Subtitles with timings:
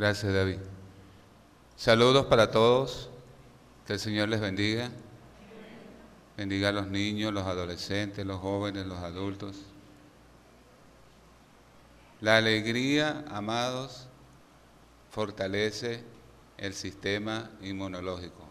[0.00, 0.56] Gracias, David.
[1.76, 3.10] Saludos para todos.
[3.86, 4.90] Que el Señor les bendiga.
[6.38, 9.56] Bendiga a los niños, los adolescentes, los jóvenes, los adultos.
[12.22, 14.06] La alegría, amados,
[15.10, 16.02] fortalece
[16.56, 18.48] el sistema inmunológico.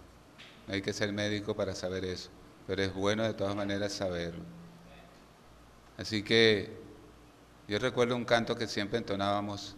[0.68, 2.30] No hay que ser médico para saber eso,
[2.68, 4.44] pero es bueno de todas maneras saberlo.
[5.98, 6.78] Así que
[7.68, 9.76] yo recuerdo un canto que siempre entonábamos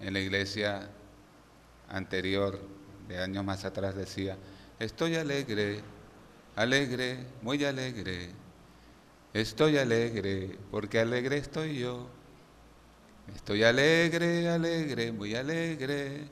[0.00, 0.90] en la iglesia
[1.92, 2.58] anterior,
[3.08, 4.36] de años más atrás, decía,
[4.80, 5.80] estoy alegre,
[6.56, 8.30] alegre, muy alegre,
[9.32, 12.08] estoy alegre, porque alegre estoy yo.
[13.34, 16.28] Estoy alegre, alegre, muy alegre,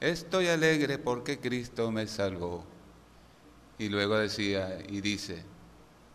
[0.00, 2.64] estoy alegre porque Cristo me salvó.
[3.78, 5.42] Y luego decía y dice,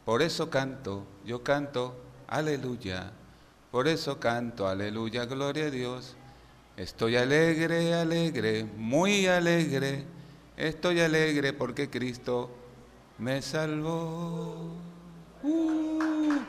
[0.03, 1.95] por eso canto, yo canto,
[2.27, 3.11] aleluya,
[3.71, 6.15] por eso canto, aleluya, gloria a Dios.
[6.77, 10.03] Estoy alegre, alegre, muy alegre,
[10.57, 12.49] estoy alegre porque Cristo
[13.17, 14.73] me salvó.
[15.41, 16.39] Uh.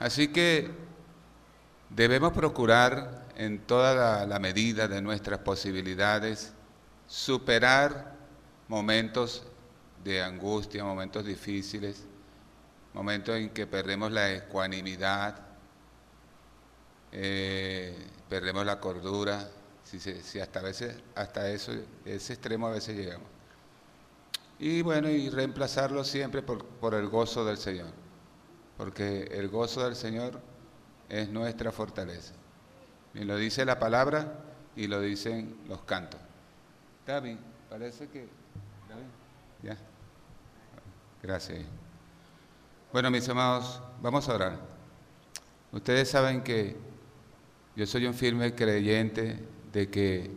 [0.00, 0.70] Así que
[1.88, 6.52] debemos procurar en toda la, medida de nuestras posibilidades
[7.06, 8.16] superar
[8.66, 9.44] momentos
[10.02, 12.07] de angustia, momentos difíciles,
[12.94, 15.40] momentos en que perdemos la ecuanimidad,
[17.12, 17.96] eh,
[18.28, 19.48] perdemos la cordura,
[19.84, 21.72] si, hasta a veces, hasta eso,
[22.04, 23.28] ese extremo a veces llegamos.
[24.58, 27.92] Y bueno, y reemplazarlo siempre por el gozo del Señor
[28.78, 30.40] porque el gozo del Señor
[31.08, 32.32] es nuestra fortaleza.
[33.12, 34.32] Y lo dice la palabra
[34.76, 36.20] y lo dicen los cantos.
[37.04, 37.36] David,
[37.68, 38.28] parece que...
[38.88, 39.08] David,
[39.62, 39.76] ya.
[41.20, 41.58] Gracias.
[42.90, 44.58] Bueno, mis amados, vamos a orar.
[45.72, 46.74] Ustedes saben que
[47.76, 50.30] yo soy un firme creyente de que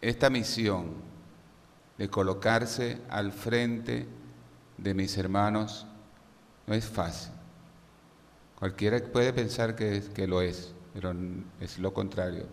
[0.00, 0.94] esta misión
[1.98, 4.08] de colocarse al frente
[4.78, 5.86] de mis hermanos
[6.66, 7.34] no es fácil.
[8.58, 11.14] Cualquiera puede pensar que, es, que lo es, pero
[11.60, 12.46] es lo contrario.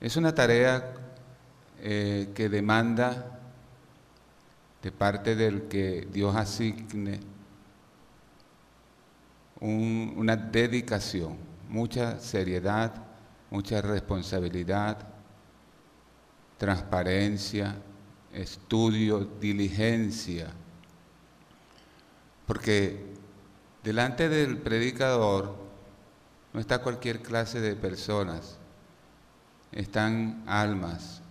[0.00, 0.94] Es una tarea
[1.80, 3.40] eh, que demanda
[4.84, 7.18] de parte del que Dios asigne
[9.60, 12.94] una dedicación, mucha seriedad,
[13.50, 14.98] mucha responsabilidad,
[16.56, 17.74] transparencia,
[18.32, 20.52] estudio, diligencia
[22.46, 23.14] porque
[23.82, 25.56] delante del predicador
[26.52, 28.58] no está cualquier clase de personas,
[29.72, 31.22] están almas.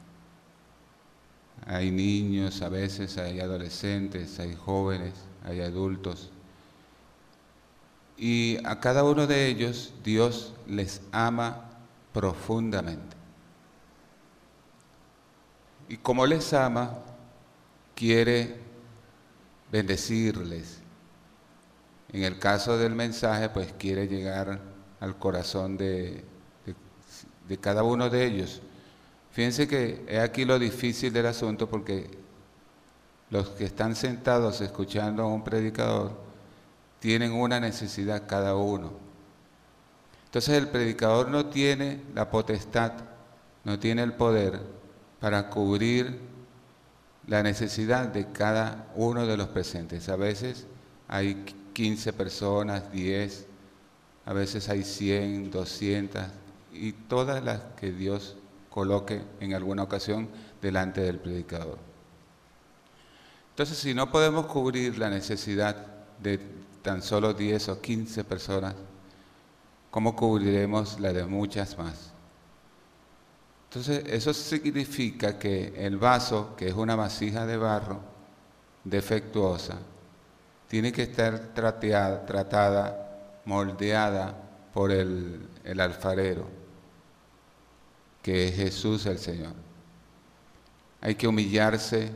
[1.65, 5.13] Hay niños, a veces hay adolescentes, hay jóvenes,
[5.43, 6.31] hay adultos.
[8.17, 11.69] Y a cada uno de ellos Dios les ama
[12.13, 13.15] profundamente.
[15.89, 16.99] Y como les ama,
[17.95, 18.57] quiere
[19.71, 20.83] bendecirles,
[22.13, 24.59] en el caso del mensaje, pues quiere llegar
[24.99, 26.23] al corazón de,
[27.47, 28.61] de, cada uno de ellos.
[29.33, 32.07] Fíjense que es aquí lo difícil del asunto porque
[33.31, 36.11] los que están sentados escuchando a un predicador
[36.99, 38.93] tienen una necesidad cada uno.
[40.25, 42.93] Entonces el predicador no tiene la potestad,
[43.63, 44.61] no tiene el poder
[45.19, 46.19] para cubrir
[47.25, 50.09] la necesidad de cada uno de los presentes.
[50.09, 50.67] A veces
[51.07, 51.43] hay
[51.73, 53.47] 15 personas, 10,
[54.25, 56.23] a veces hay 100, 200
[56.71, 58.37] y todas las que Dios
[58.73, 60.27] coloque en alguna ocasión
[60.59, 61.77] delante del predicador.
[63.51, 65.75] Entonces, si no podemos cubrir la necesidad
[66.17, 66.39] de
[66.81, 68.73] tan solo 10 o 15 personas,
[69.91, 72.13] ¿cómo cubriremos la de muchas más?
[73.65, 77.99] Entonces, eso significa que el vaso, que es una vasija de barro
[78.83, 79.77] defectuosa,
[80.67, 84.35] tiene que estar tratada, moldeada
[84.73, 86.62] por el alfarero,
[88.23, 89.53] que es Jesús el Señor.
[91.01, 92.09] Hay que humillarse,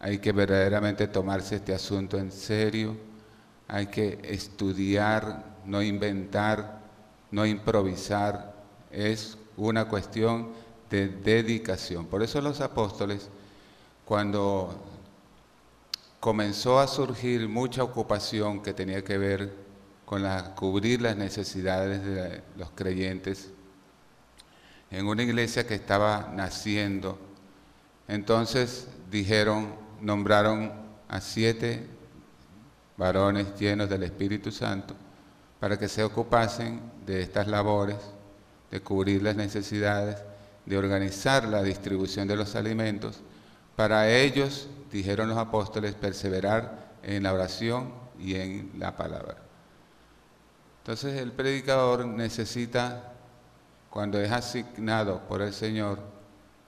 [0.00, 2.96] hay que verdaderamente tomarse este asunto en serio,
[3.68, 6.80] hay que estudiar, no inventar,
[7.30, 8.54] no improvisar,
[8.90, 10.48] es una cuestión
[10.88, 12.06] de dedicación.
[12.06, 13.28] Por eso los apóstoles,
[14.06, 14.74] cuando
[16.20, 19.52] comenzó a surgir mucha ocupación que tenía que ver
[20.06, 20.22] con
[20.54, 23.50] cubrir las necesidades de los creyentes
[24.90, 27.18] en una iglesia que estaba naciendo.
[28.08, 30.72] Entonces dijeron, nombraron
[31.08, 31.86] a siete
[32.96, 34.94] varones llenos del Espíritu Santo,
[35.60, 37.96] para que se ocupasen de estas labores,
[38.70, 40.22] de cubrir las necesidades,
[40.66, 43.20] de organizar la distribución de los alimentos.
[43.76, 49.36] Para ellos, dijeron los apóstoles, perseverar en la oración y en la palabra.
[50.82, 53.13] Entonces el predicador necesita,
[53.94, 56.00] cuando es asignado por el Señor,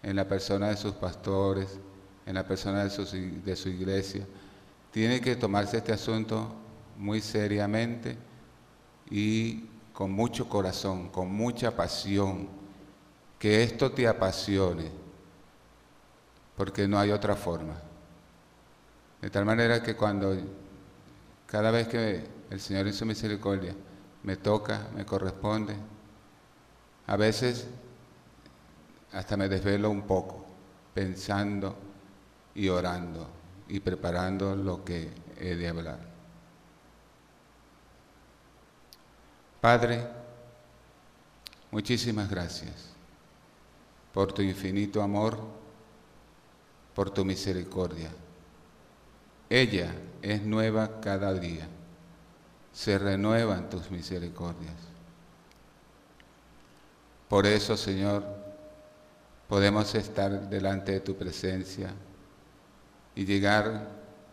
[0.01, 1.81] en la persona de sus pastores,
[2.25, 4.25] en la persona de su, iglesia,
[4.93, 6.55] tiene que tomarse este asunto
[6.97, 8.17] muy seriamente
[9.11, 12.49] y con mucho corazón, con mucha pasión,
[13.41, 14.89] que esto te apasione,
[16.57, 17.75] porque no hay otra forma.
[19.21, 20.33] De tal manera que cuando,
[21.45, 23.75] cada vez que el Señor en su misericordia
[24.23, 25.75] me toca, me corresponde,
[27.07, 27.67] a veces
[29.13, 30.45] hasta me desvelo un poco,
[30.93, 31.77] pensando
[32.55, 33.29] y orando
[33.69, 35.99] y preparando lo que he de hablar.
[39.61, 40.07] Padre,
[41.71, 42.91] muchísimas gracias
[44.13, 45.39] por tu infinito amor,
[46.95, 48.11] por tu misericordia.
[49.49, 51.69] Ella es nueva cada día.
[52.73, 54.96] Se renuevan tus misericordias.
[57.29, 58.25] Por eso, Señor,
[59.49, 61.93] podemos estar delante de tu presencia
[63.15, 63.89] y llegar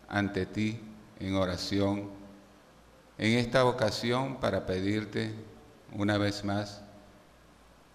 [0.07, 0.79] ante ti
[1.19, 2.09] en oración
[3.17, 5.33] en esta ocasión para pedirte
[5.93, 6.81] una vez más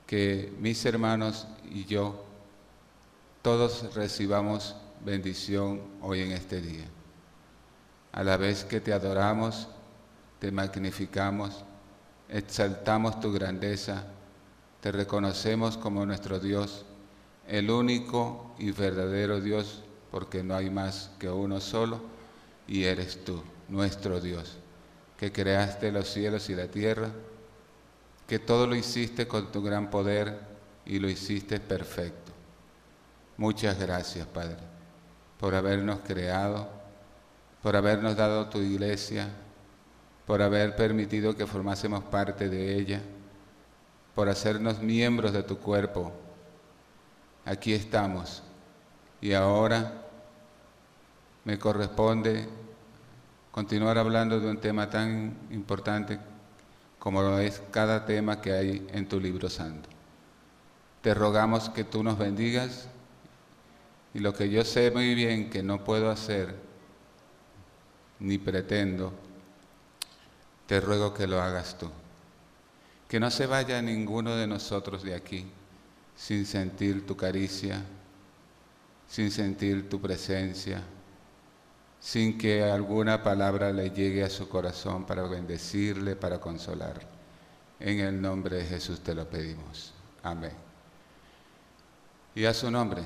[0.07, 2.25] que mis hermanos y yo
[3.43, 6.85] todos recibamos bendición hoy en este día.
[8.13, 9.69] A la vez que te adoramos,
[10.39, 11.65] te magnificamos,
[12.29, 14.05] exaltamos tu grandeza,
[14.81, 16.85] te reconocemos como nuestro Dios,
[17.47, 22.01] el único y verdadero Dios porque no hay más que uno solo,
[22.67, 24.57] y eres tú, nuestro Dios,
[25.17, 27.11] que creaste los cielos y la tierra,
[28.27, 30.39] que todo lo hiciste con tu gran poder
[30.85, 32.33] y lo hiciste perfecto.
[33.37, 34.59] Muchas gracias, Padre,
[35.39, 36.69] por habernos creado,
[37.63, 39.29] por habernos dado tu iglesia,
[40.27, 43.01] por haber permitido que formásemos parte de ella,
[44.19, 46.11] por hacernos miembros de tu cuerpo.
[47.45, 48.43] Aquí estamos
[49.21, 49.93] y ahora
[51.45, 52.49] me corresponde
[53.53, 56.19] continuar hablando de un tema tan importante
[56.99, 59.89] como lo es cada tema que hay en tu libro santo.
[61.01, 62.89] Te rogamos que tú nos bendigas
[64.15, 66.57] y lo que yo sé muy bien que no puedo hacer
[68.19, 69.13] ni pretendo,
[70.67, 71.89] te ruego que lo hagas tú.
[73.09, 75.51] Que no se vaya ninguno de nosotros de aquí
[76.19, 77.81] sin sentir tu caricia,
[79.07, 80.83] sin sentir tu presencia,
[82.01, 87.07] sin que alguna palabra le llegue a su corazón para bendecirle, para consolarle.
[87.79, 89.93] En el nombre de Jesús te lo pedimos.
[90.25, 90.53] Amén.
[92.35, 93.03] Y a su nombre.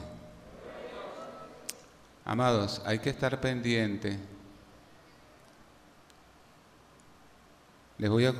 [2.25, 4.19] Amados, hay que estar pendiente.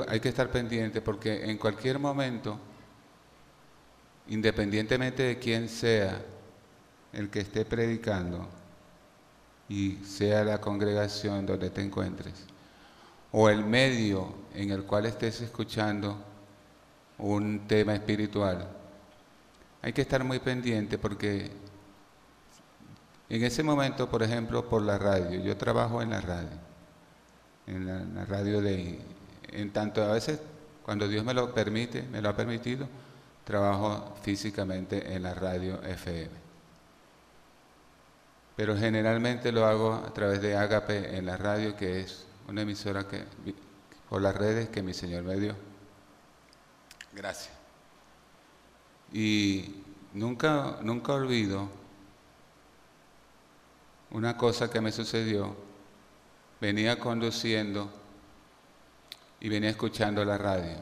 [0.09, 2.59] Hay que estar pendiente porque en cualquier momento,
[4.29, 6.21] independientemente de quién sea,
[7.13, 8.49] el que esté predicando
[9.69, 12.35] y sea la congregación donde te encuentres,
[13.31, 16.17] o el medio en el cual estés escuchando
[17.19, 18.69] un tema espiritual,
[19.81, 21.51] hay que estar muy pendiente porque
[23.29, 26.59] en ese momento, por ejemplo, por la radio, yo trabajo en la radio,
[27.67, 29.01] en la, radio de,
[29.53, 30.41] en tanto a veces
[30.85, 32.89] cuando Dios me lo permite, me lo ha permitido,
[33.45, 36.43] trabajo físicamente en la radio FM
[38.57, 43.09] pero generalmente lo hago a través de Agape en la radio, que es una emisora
[43.09, 43.25] que
[44.09, 45.57] por las redes que mi Señor me dio.
[47.13, 47.55] Gracias.
[49.13, 49.83] Y
[50.13, 51.69] nunca, nunca olvido
[54.11, 55.57] una cosa que me sucedió.
[56.61, 57.91] Venía conduciendo
[59.43, 60.77] y venía escuchando la radio.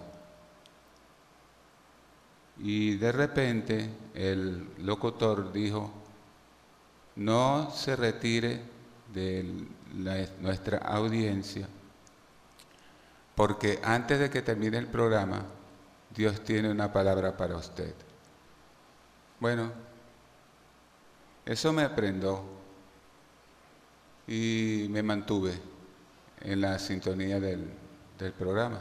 [2.59, 5.91] Y de repente el locutor dijo,
[7.17, 8.61] no se retire
[9.15, 9.67] de
[10.41, 11.67] nuestra audiencia,
[13.35, 15.43] porque antes de que termine el programa,
[16.15, 17.95] Dios tiene una palabra para usted.
[19.41, 19.73] Bueno,
[21.47, 22.45] eso me aprendió
[24.29, 25.55] y me mantuve
[26.43, 27.71] en la sintonía del,
[28.25, 28.81] del programa.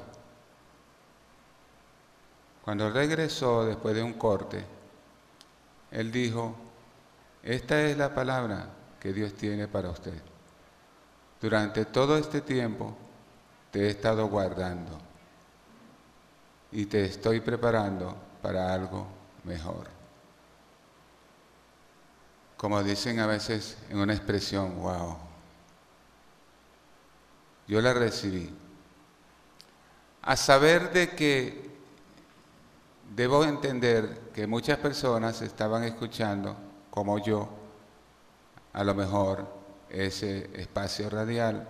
[2.63, 4.63] Cuando regresó después de un corte,
[5.91, 6.55] él dijo,
[7.41, 8.69] esta es la palabra
[8.99, 10.21] que Dios tiene para usted.
[11.41, 12.97] durante todo este tiempo
[13.71, 14.91] te he estado guardando
[16.71, 19.07] y te estoy preparando para algo
[19.45, 19.87] mejor.
[22.57, 25.17] Como dicen a veces en una expresión, wow,
[27.67, 28.53] yo la recibí.
[30.29, 31.71] A saber de que
[33.15, 36.55] debo entender que muchas personas estaban escuchando,
[36.91, 37.49] como yo,
[38.73, 39.47] a lo mejor
[39.89, 41.67] ese espacio radial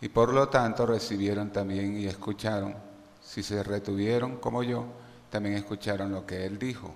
[0.00, 2.74] y por lo tanto recibieron también y escucharon,
[3.20, 4.86] si se retuvieron como yo,
[5.28, 6.94] también escucharon lo que él dijo.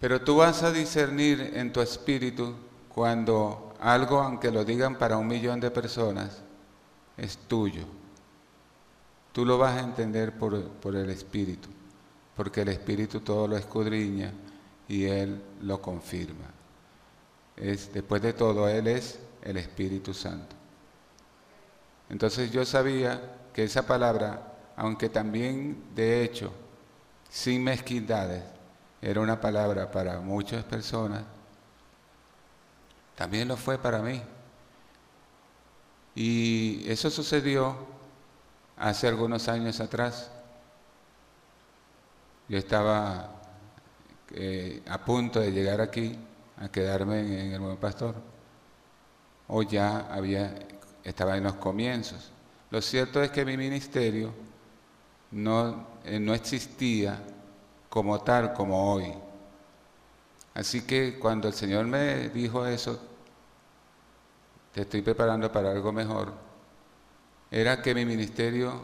[0.00, 2.54] Pero tú vas a discernir en tu espíritu
[2.88, 6.38] cuando algo, aunque lo digan para un millón de personas,
[7.18, 7.84] es tuyo.
[9.32, 11.68] Tú lo vas a entender por, por el espíritu,
[12.36, 14.32] porque el espíritu todo lo escudriña
[14.88, 16.46] y él lo confirma.
[17.56, 20.56] Es, después de todo, él es el Espíritu Santo.
[22.08, 23.20] Entonces yo sabía
[23.52, 26.52] que esa palabra, aunque también de hecho,
[27.28, 28.42] sin mezquindades,
[29.02, 31.22] era una palabra para muchas personas,
[33.14, 34.22] también lo fue para mí.
[36.14, 37.76] Y eso sucedió
[38.78, 40.30] hace algunos años atrás.
[42.48, 43.30] Yo estaba
[44.32, 46.18] eh, a punto de llegar aquí,
[46.56, 48.14] a quedarme en, el buen pastor,
[49.48, 50.54] o ya había,
[51.04, 52.30] estaba en los comienzos.
[52.70, 54.32] Lo cierto es que mi ministerio
[55.30, 57.18] no, eh, no existía
[57.88, 59.12] como tal, como hoy.
[60.54, 63.00] Así que cuando el Señor me dijo eso,
[64.72, 66.47] te estoy preparando para algo mejor,
[67.50, 68.80] era que mi ministerio,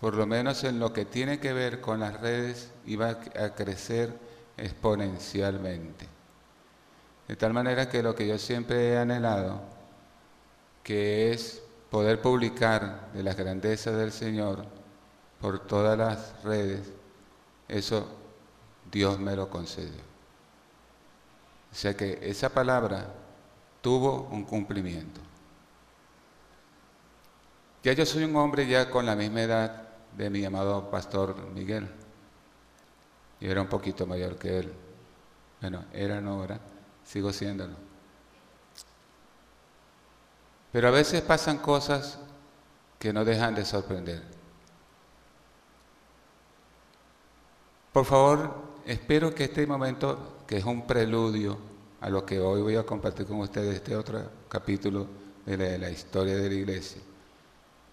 [0.00, 4.12] por lo menos en lo que tiene que ver con las redes, iba a crecer
[4.56, 6.06] exponencialmente.
[7.26, 9.60] De tal manera que lo que yo siempre he anhelado,
[10.82, 14.64] que es poder publicar de las grandezas del Señor
[15.40, 16.92] por todas las redes,
[17.68, 18.08] eso
[18.90, 20.00] Dios me lo concedió.
[21.70, 23.06] O sea que esa palabra
[23.80, 25.20] tuvo un cumplimiento.
[27.82, 31.88] Ya yo soy un hombre ya con la misma edad de mi amado pastor Miguel.
[33.40, 34.72] Yo era un poquito mayor que él.
[35.60, 36.60] Bueno, era no ahora,
[37.04, 37.74] sigo siéndolo.
[40.72, 42.18] Pero a veces pasan cosas
[42.98, 44.22] que no dejan de sorprender.
[47.92, 48.54] Por favor,
[48.86, 51.58] espero que este momento, que es un preludio
[52.00, 55.06] a lo que hoy voy a compartir con ustedes, este otro capítulo
[55.44, 57.00] de la, historia de la iglesia,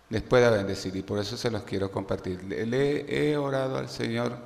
[0.09, 2.43] les pueda bendecir y por eso se los quiero compartir.
[2.43, 4.37] Le, he orado al Señor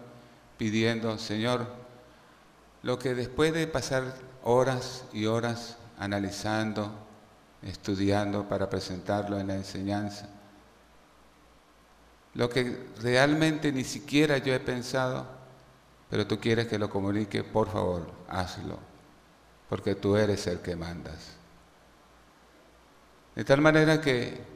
[0.57, 1.67] pidiendo, Señor,
[2.83, 6.91] lo que después de pasar horas y horas analizando,
[7.61, 10.29] estudiando para presentarlo en la enseñanza,
[12.33, 15.27] lo que realmente ni siquiera yo he pensado,
[16.09, 18.79] pero tú quieres que lo comunique, por favor, hazlo,
[19.69, 21.33] porque tú eres el que mandas.
[23.35, 24.50] De tal manera que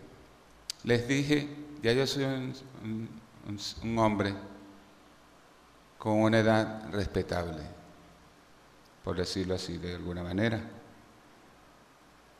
[0.86, 1.50] les dije,
[1.82, 4.34] ya yo soy un, hombre
[5.98, 7.64] con una edad respetable,
[9.04, 10.62] por decirlo así de alguna manera.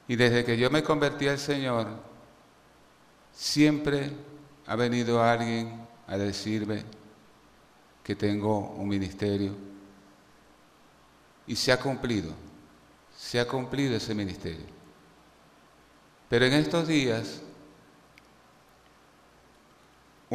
[0.08, 1.88] Y desde que yo me convertí al Señor,
[3.32, 4.12] siempre
[4.68, 6.84] ha venido alguien a decirme,
[8.04, 9.56] que tengo un ministerio.
[11.48, 12.34] Y se ha cumplido,
[13.18, 14.66] se ha cumplido ese ministerio.
[16.30, 17.42] Pero en estos días,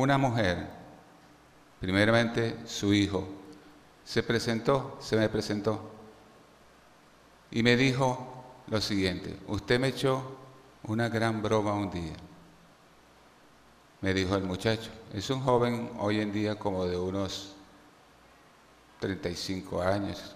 [0.00, 0.66] una mujer,
[1.80, 3.28] primeramente su hijo,
[4.04, 5.90] se presentó, se me presentó
[7.50, 10.36] y me dijo lo siguiente, usted me echó
[10.84, 12.14] una gran broma un día.
[14.00, 17.54] Me dijo el muchacho, es un joven hoy en día como de unos
[19.00, 20.34] 35 años,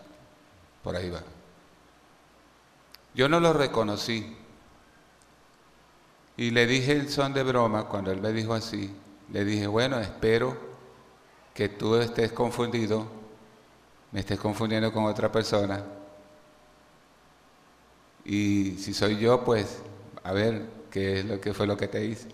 [0.82, 1.22] por ahí va.
[3.14, 4.36] Yo no lo reconocí.
[6.36, 8.92] Y le dije el son de broma, cuando él me dijo así,
[9.32, 10.56] le dije, bueno, espero
[11.52, 13.06] que tú estés confundido,
[14.12, 15.84] me estés confundiendo con otra persona.
[18.24, 19.78] Y si soy yo, pues,
[20.22, 22.28] a ver, ¿qué es lo que fue lo que te hice?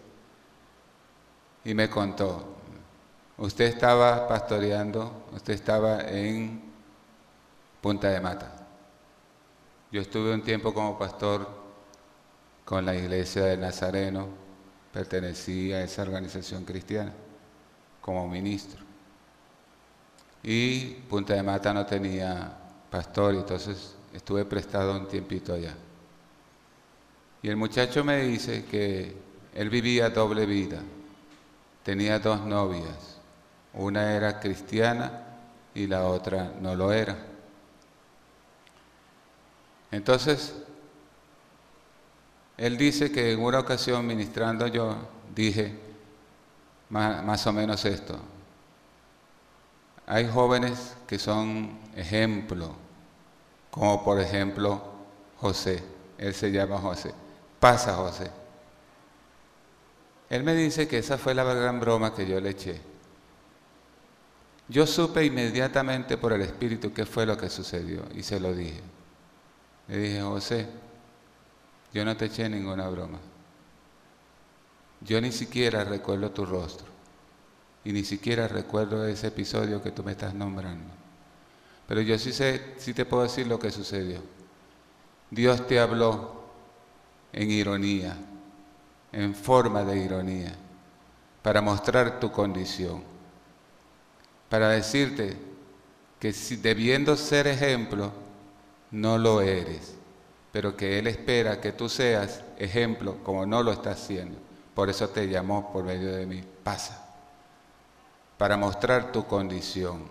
[1.64, 2.60] Y me contó,
[3.40, 6.60] Usted estaba pastoreando, usted estaba en
[7.80, 8.66] Punta de Mata.
[9.90, 11.48] Yo estuve un tiempo como pastor
[12.66, 14.26] con la iglesia de Nazareno,
[14.92, 17.12] pertenecí a esa organización cristiana
[18.00, 18.80] como ministro.
[20.42, 22.52] Y Punta de Mata no tenía
[22.90, 25.74] pastor, entonces estuve prestado un tiempito allá.
[27.42, 29.16] Y el muchacho me dice que
[29.54, 30.80] él vivía doble vida.
[31.82, 33.18] Tenía dos novias.
[33.72, 35.24] Una era cristiana
[35.74, 37.16] y la otra no lo era.
[39.90, 40.54] Entonces,
[42.60, 44.94] él dice que en una ocasión ministrando yo
[45.34, 45.72] dije
[46.90, 48.18] más, o menos esto.
[50.06, 52.74] Hay jóvenes que son ejemplo,
[53.70, 54.78] como por ejemplo
[55.38, 55.82] José.
[56.18, 57.14] Él se llama José.
[57.58, 58.30] Pasa José.
[60.28, 62.78] Él me dice que esa fue la gran broma que yo le eché.
[64.68, 68.82] Yo supe inmediatamente por el Espíritu qué fue lo que sucedió y se lo dije.
[69.88, 70.68] Le dije, José,
[71.92, 73.18] yo no te eché ninguna broma.
[75.00, 76.86] Yo ni siquiera recuerdo tu rostro
[77.84, 80.92] y ni siquiera recuerdo ese episodio que tú me estás nombrando.
[81.88, 84.20] Pero yo sí sé, sí te puedo decir lo que sucedió.
[85.30, 86.44] Dios te habló
[87.32, 88.16] en ironía,
[89.12, 90.54] en forma de ironía,
[91.42, 93.02] para mostrar tu condición,
[94.48, 95.36] para decirte
[96.18, 98.12] que si debiendo ser ejemplo,
[98.90, 99.94] no lo eres,
[100.52, 104.38] pero que Él espera que tú seas ejemplo como no lo estás siendo.
[104.74, 106.42] Por eso te llamó por medio de mí.
[106.62, 107.04] Pasa,
[108.38, 110.04] para mostrar tu condición,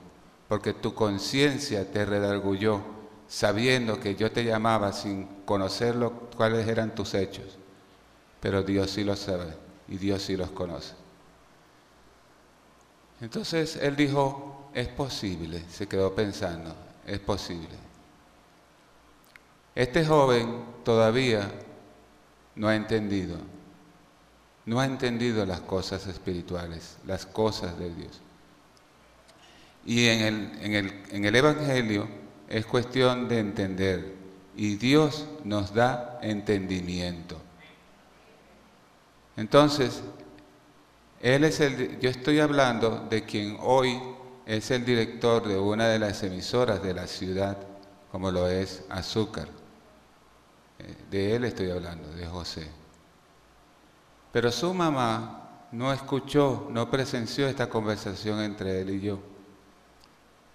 [0.47, 2.81] porque tu conciencia te redargulló,
[3.27, 5.95] sabiendo que yo te llamaba sin conocer
[6.35, 7.57] cuáles eran tus hechos,
[8.39, 9.53] pero Dios sí los sabe
[9.87, 10.93] y Dios sí los conoce.
[13.21, 16.73] Entonces él dijo, es posible, se quedó pensando,
[17.05, 17.88] es posible.
[19.79, 21.49] Este joven todavía
[22.55, 23.37] no ha entendido,
[24.65, 28.19] no ha entendido las cosas espirituales, las cosas de Dios.
[29.85, 30.19] Y en
[30.65, 32.09] el, en el, Evangelio
[32.49, 34.15] es cuestión de entender,
[34.57, 37.37] y Dios nos da entendimiento.
[39.37, 40.01] Entonces,
[41.21, 43.97] él es el, yo estoy hablando de quien hoy
[44.45, 47.57] es el director de una de las emisoras de la ciudad,
[48.11, 49.58] como lo es Azúcar.
[50.79, 52.67] Eh, de él estoy hablando, de José.
[54.31, 59.19] Pero su mamá no escuchó, no presenció esta conversación entre él y yo.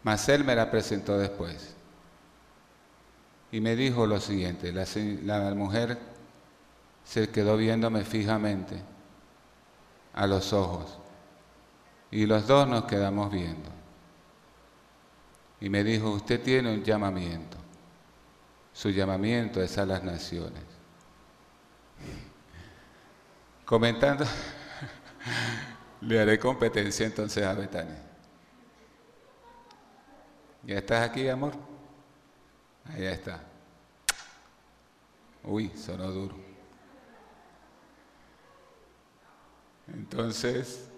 [0.03, 1.75] Mas él me la presentó después.
[3.51, 4.85] Y me dijo lo siguiente, la,
[5.25, 5.99] la mujer
[7.05, 8.83] se quedó viéndome fijamente
[10.15, 10.99] a los ojos.
[12.11, 13.71] Y los dos nos quedamos viendo.
[15.61, 17.57] Y me dijo, usted tiene un llamamiento.
[18.75, 20.63] Su llamamiento es a las naciones.
[23.65, 24.27] Comentando,
[26.03, 28.03] le haré competencia entonces a Betania.
[30.65, 31.55] ¿Ya estás aquí, amor?
[32.87, 33.41] Ahí está.
[35.45, 36.37] Uy, sonó duro.
[39.87, 40.89] Entonces,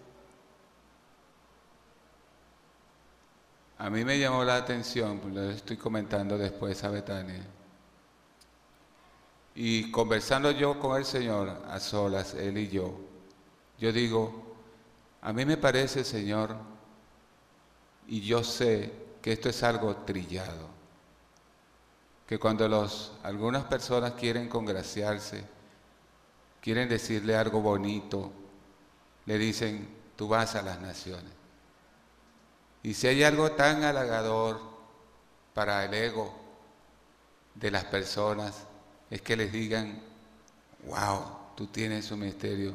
[3.76, 7.44] a mí me llamó la atención, pues lo estoy comentando después a Betania,
[9.58, 12.94] y conversando yo con el Señor a solas, Él y yo,
[13.78, 14.54] yo digo,
[15.22, 16.54] a mí me parece, Señor,
[18.06, 18.92] y yo sé
[19.22, 20.68] que esto es algo trillado,
[22.26, 25.42] que cuando los, algunas personas quieren congraciarse,
[26.60, 28.30] quieren decirle algo bonito,
[29.24, 31.32] le dicen, tú vas a las naciones.
[32.82, 34.60] Y si hay algo tan halagador
[35.54, 36.34] para el ego
[37.54, 38.66] de las personas,
[39.10, 40.00] es que les digan,
[40.86, 41.22] wow,
[41.54, 42.74] tú tienes un ministerio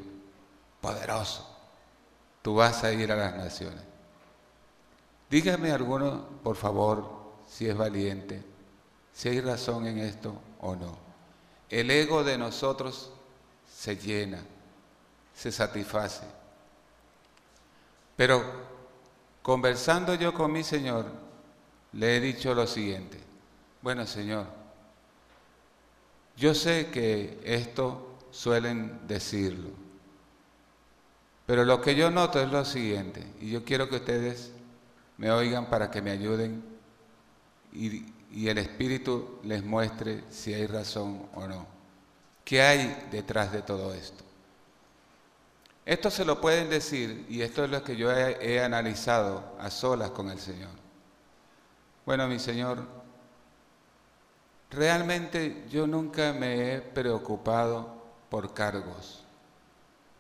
[0.80, 1.48] poderoso,
[2.42, 3.82] tú vas a ir a las naciones.
[5.30, 8.44] Dígame alguno, por favor, si es valiente,
[9.14, 10.98] si hay razón en esto o no.
[11.70, 13.12] El ego de nosotros
[13.74, 14.40] se llena,
[15.34, 16.26] se satisface.
[18.16, 18.44] Pero
[19.42, 21.06] conversando yo con mi Señor,
[21.94, 23.20] le he dicho lo siguiente,
[23.82, 24.61] bueno Señor,
[26.38, 29.70] yo sé que esto suelen decirlo,
[31.46, 34.52] pero lo que yo noto es lo siguiente, y yo quiero que ustedes
[35.18, 36.64] me oigan para que me ayuden
[37.74, 41.68] y, el Espíritu les muestre si hay razón o no.
[42.46, 44.24] ¿Qué hay detrás de todo esto?
[45.86, 50.12] Esto se lo pueden decir, y esto es lo que yo he, analizado a solas
[50.12, 50.72] con el Señor.
[52.06, 52.88] Bueno, mi Señor,
[54.72, 57.94] Realmente yo nunca me he preocupado
[58.30, 59.22] por cargos.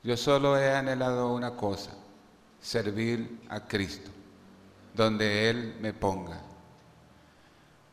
[0.04, 1.92] Yo solo he anhelado una cosa,
[2.60, 4.12] servir a Cristo,
[4.94, 6.42] donde Él me ponga.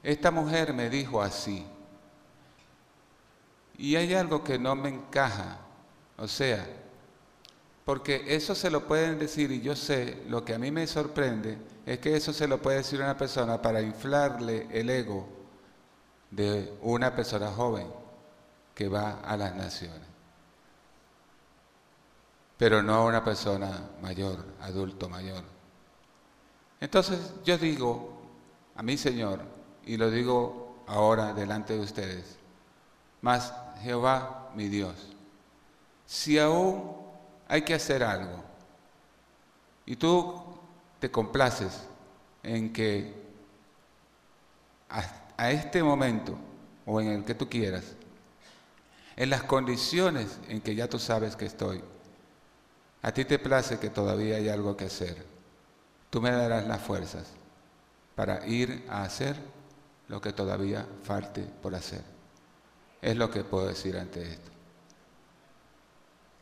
[0.02, 1.64] Esta mujer me dijo así,
[3.76, 5.58] y hay algo que no me encaja.
[6.16, 6.66] O sea,
[7.84, 11.56] porque eso se lo pueden decir y yo sé, lo que a mí me sorprende
[11.86, 15.37] es que eso se lo puede decir una persona para inflarle el ego
[16.30, 17.86] de una persona joven
[18.74, 20.06] que va a las naciones,
[22.56, 25.42] pero no a una persona mayor, adulto mayor.
[26.80, 28.20] Entonces yo digo
[28.76, 29.40] a mi Señor,
[29.84, 32.36] y lo digo ahora delante de ustedes,
[33.20, 34.94] mas Jehová mi Dios,
[36.06, 36.96] si aún
[37.48, 38.44] hay que hacer algo.
[39.86, 40.42] Y tú
[41.00, 41.88] te complaces
[42.42, 43.14] en que
[45.38, 46.36] a, este momento,
[46.84, 47.94] o en el que tú quieras,
[49.16, 51.82] en las condiciones en que ya tú sabes que estoy,
[53.02, 55.24] a ti te place que todavía hay algo que hacer.
[56.10, 57.28] Tú me darás las fuerzas
[58.14, 59.36] para ir a hacer
[60.08, 62.02] lo que todavía falte por hacer.
[63.00, 64.50] Es lo que puedo decir ante esto.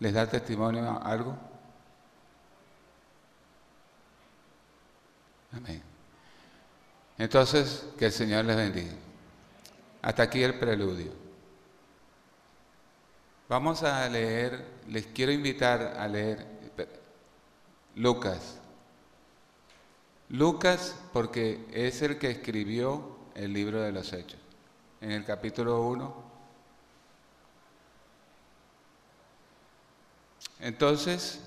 [0.00, 1.36] ¿Les da testimonio algo?
[5.52, 5.95] Amén.
[7.18, 8.92] Entonces, que el Señor les bendiga.
[10.02, 11.12] Hasta aquí el preludio.
[13.48, 16.46] Vamos a leer, les quiero invitar a leer
[17.94, 18.58] Lucas.
[20.28, 24.40] Lucas porque es el que escribió el libro de los Hechos.
[25.00, 26.26] En el capítulo 1
[30.60, 31.40] Entonces,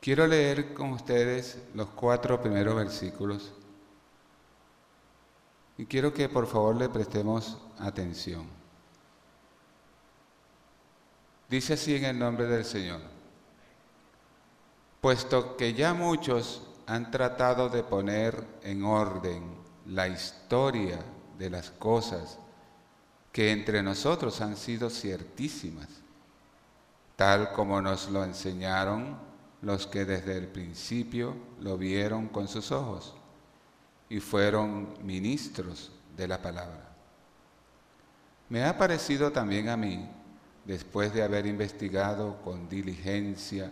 [0.00, 3.52] quiero leer con ustedes los cuatro primeros versículos
[5.78, 8.46] y quiero que por favor le prestemos atención.
[11.48, 13.00] Dice así en el nombre del Señor,
[15.00, 19.54] puesto que ya muchos han tratado de poner en orden
[19.86, 20.98] la historia
[21.38, 22.38] de las cosas
[23.32, 25.88] que entre nosotros han sido ciertísimas
[27.16, 29.16] tal como nos lo enseñaron
[29.62, 33.15] los que desde el principio lo vieron con sus ojos
[34.08, 36.88] y fueron ministros de la palabra.
[38.48, 40.08] Me ha parecido también a mí,
[40.64, 43.70] después de haber investigado con diligencia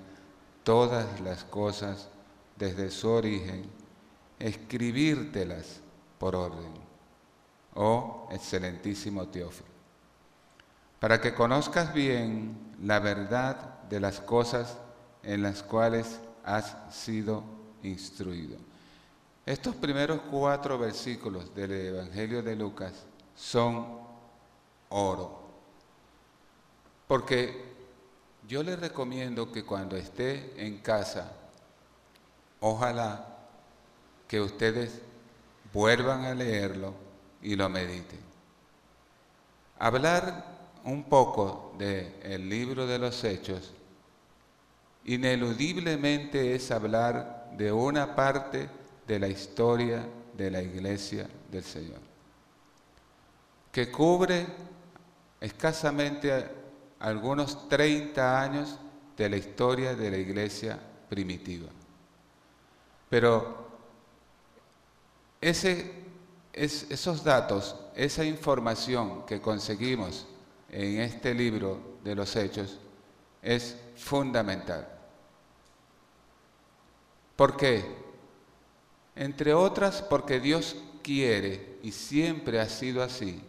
[0.62, 2.08] todas las cosas
[2.56, 3.64] desde su origen,
[4.38, 5.80] escribírtelas
[6.18, 6.72] por orden,
[7.74, 9.68] oh excelentísimo Teófilo,
[10.98, 14.76] para que conozcas bien la verdad de las cosas
[15.22, 17.44] en las cuales has sido
[17.82, 18.56] instruido.
[19.46, 22.94] Estos primeros cuatro versículos del Evangelio de Lucas
[23.36, 23.98] son
[24.88, 25.42] oro.
[27.06, 27.74] Porque
[28.48, 31.32] yo les recomiendo que cuando esté en casa,
[32.60, 33.36] ojalá
[34.26, 35.02] que ustedes
[35.74, 36.94] vuelvan a leerlo
[37.42, 38.20] y lo mediten.
[39.78, 40.54] Hablar
[40.84, 43.74] un poco del libro de los Hechos,
[45.04, 48.70] ineludiblemente es hablar de una parte
[49.06, 52.00] de la historia de la iglesia del Señor,
[53.70, 54.46] que cubre
[55.40, 56.50] escasamente
[57.00, 58.78] algunos 30 años
[59.16, 61.68] de la historia de la iglesia primitiva.
[63.08, 63.68] Pero
[65.40, 65.92] ese,
[66.52, 70.26] esos datos, esa información que conseguimos
[70.70, 72.78] en este libro de los hechos
[73.42, 74.88] es fundamental.
[77.36, 78.03] ¿Por qué?
[79.16, 83.40] Entre otras porque Dios quiere, y siempre ha sido así,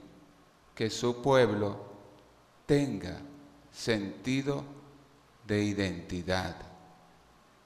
[0.75, 1.79] que su pueblo
[2.65, 3.17] tenga
[3.71, 4.63] sentido
[5.47, 6.55] de identidad,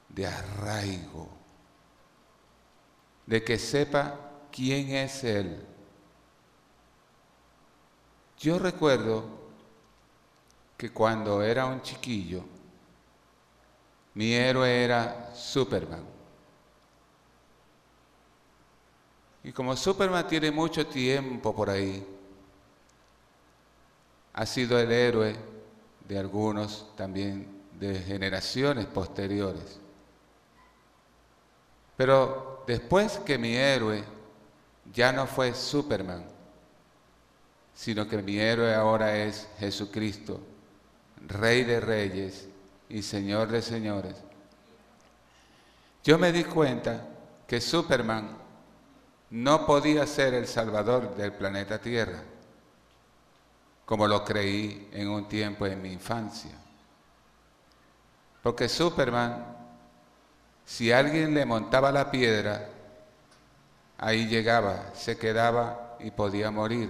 [0.07, 1.29] de arraigo,
[3.25, 4.15] de que sepa
[4.51, 5.65] quién es Él.
[8.39, 9.25] Yo recuerdo
[10.77, 12.43] que cuando era un chiquillo,
[14.13, 16.18] mi héroe era Superman.
[19.43, 22.05] Y como Superman tiene mucho tiempo por ahí,
[24.33, 25.35] ha sido el héroe
[26.07, 27.47] de algunos también
[27.79, 29.79] de generaciones posteriores.
[31.95, 34.03] Pero después que mi héroe
[34.93, 36.23] ya no fue Superman,
[37.75, 40.39] sino que mi héroe ahora es Jesucristo,
[41.27, 42.47] Rey de Reyes
[42.89, 44.15] y Señor de Señores,
[46.03, 47.05] yo me di cuenta
[47.45, 48.37] que Superman
[49.31, 52.21] no podía ser el salvador del planeta Tierra,
[53.85, 56.51] como lo creí en un tiempo en mi infancia.
[58.41, 59.45] Porque Superman,
[60.65, 62.69] si alguien le montaba la piedra,
[63.97, 66.89] ahí llegaba, se quedaba y podía morir.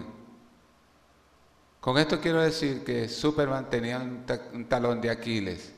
[1.80, 5.72] Con esto quiero decir que Superman tenía un, talón de Aquiles,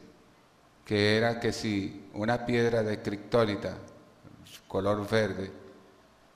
[0.83, 3.77] que era que si una piedra de criptónita,
[4.67, 5.60] color verde,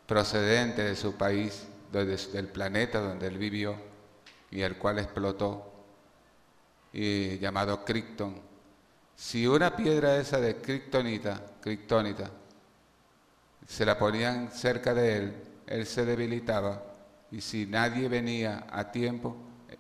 [0.06, 3.76] procedente de su país, del planeta donde él vivió
[4.52, 5.72] y el cual explotó,
[6.94, 8.42] y llamado Krypton,
[9.16, 12.30] si una piedra esa de criptonita, criptonita
[13.68, 16.84] se la ponían cerca de él, él se debilitaba
[17.32, 19.36] y si nadie venía a tiempo,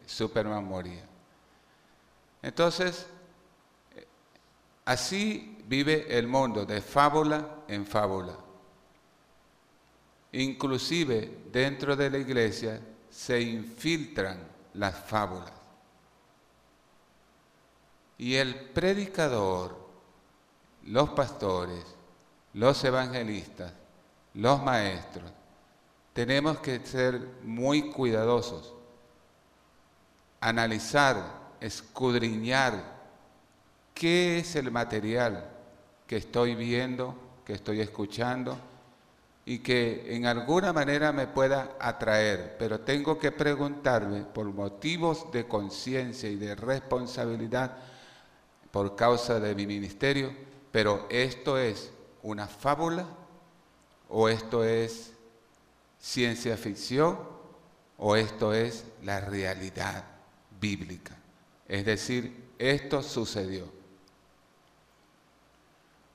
[0.05, 1.03] Superman moría.
[2.41, 3.07] Entonces,
[4.85, 8.44] así vive el mundo, de fábula en fábula.
[10.35, 14.37] Inclusive dentro de la iglesia se infiltran
[14.73, 15.53] las fábulas.
[18.17, 19.77] Y el predicador,
[20.87, 21.85] los pastores,
[22.53, 23.71] los evangelistas,
[24.33, 25.31] los maestros,
[26.11, 28.73] tenemos que ser muy cuidadosos
[30.41, 32.83] analizar, escudriñar
[33.93, 35.49] qué es el material
[36.05, 38.57] que estoy viendo, que estoy escuchando
[39.45, 45.47] y que en alguna manera me pueda atraer, pero tengo que preguntarme por motivos de
[45.47, 47.77] conciencia y de responsabilidad
[48.71, 50.33] por causa de mi ministerio,
[50.71, 51.91] pero esto es
[52.23, 53.05] una fábula
[54.09, 55.13] o esto es
[55.99, 57.19] ciencia ficción
[57.99, 60.03] o esto es la realidad
[60.59, 61.15] bíblica.
[61.67, 63.71] Es decir, esto sucedió.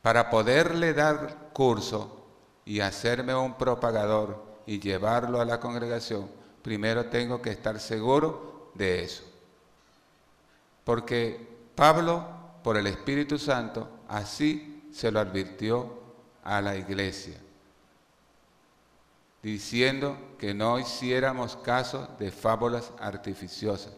[0.03, 2.20] Para poderle dar curso
[2.71, 6.31] y hacerme un propagador y llevarlo a la congregación,
[6.63, 9.25] primero tengo que estar seguro de eso.
[10.85, 12.25] Porque Pablo,
[12.63, 16.01] por el Espíritu Santo, así se lo advirtió
[16.45, 17.35] a la iglesia,
[19.43, 23.95] diciendo que no hiciéramos caso de fábulas artificiosas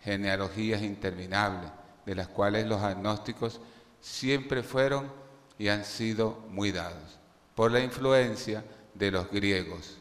[0.00, 1.72] genealogías interminables,
[2.06, 3.60] de las cuales los agnósticos
[4.00, 5.10] siempre fueron
[5.58, 7.19] y han sido muy dados,
[7.60, 9.98] por la influencia de los griegos.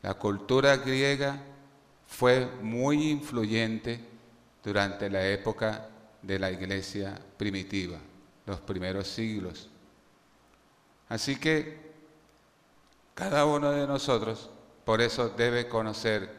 [0.00, 1.38] La cultura griega
[2.06, 4.00] fue muy influyente
[4.64, 5.86] durante la época
[6.22, 7.98] de la iglesia primitiva,
[8.46, 9.68] los primeros siglos.
[11.10, 11.78] Así que
[13.14, 14.48] cada uno de nosotros
[14.86, 16.30] por eso debe conocer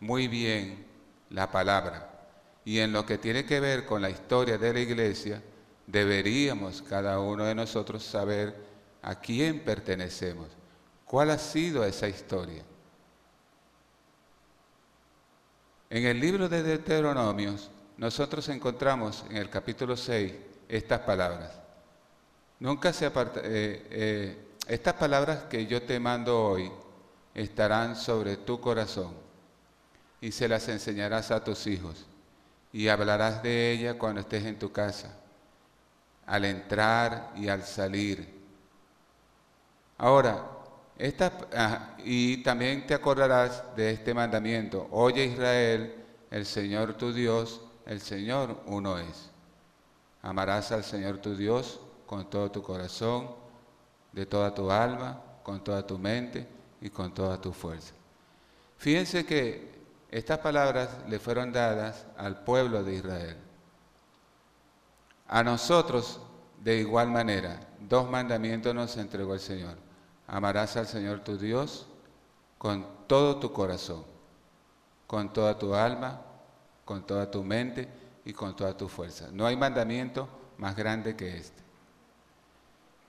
[0.00, 0.86] muy bien
[1.28, 2.28] la palabra.
[2.64, 5.42] Y en lo que tiene que ver con la historia de la iglesia,
[5.86, 8.64] deberíamos cada uno de nosotros saber
[9.06, 10.48] a quién pertenecemos,
[11.04, 12.64] cuál ha sido esa historia.
[15.88, 20.32] En el libro de Deuteronomios, nosotros encontramos en el capítulo 6
[20.68, 21.52] estas palabras.
[22.58, 26.72] Nunca se aparta, eh, eh, estas palabras que yo te mando hoy
[27.32, 29.14] estarán sobre tu corazón
[30.20, 32.06] y se las enseñarás a tus hijos
[32.72, 35.16] y hablarás de ella cuando estés en tu casa,
[36.26, 38.35] al entrar y al salir.
[39.98, 40.44] Ahora,
[40.98, 45.94] esta, ah, y también te acordarás de este mandamiento, oye Israel,
[46.30, 49.30] el Señor tu Dios, el Señor uno es.
[50.22, 53.30] Amarás al Señor tu Dios con todo tu corazón,
[54.12, 56.46] de toda tu alma, con toda tu mente
[56.80, 57.92] y con toda tu fuerza.
[58.78, 59.76] Fíjense que
[60.10, 63.36] estas palabras le fueron dadas al pueblo de Israel.
[65.28, 66.20] A nosotros,
[66.62, 69.85] de igual manera, dos mandamientos nos entregó el Señor.
[70.28, 71.86] Amarás al Señor tu Dios
[72.58, 74.04] con todo tu corazón,
[75.06, 76.20] con toda tu alma,
[76.84, 77.88] con toda tu mente
[78.24, 79.28] y con toda tu fuerza.
[79.32, 81.62] No hay mandamiento más grande que este.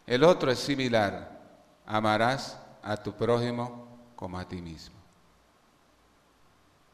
[0.06, 1.38] El otro es similar.
[1.86, 4.96] Amarás a tu prójimo como a ti mismo.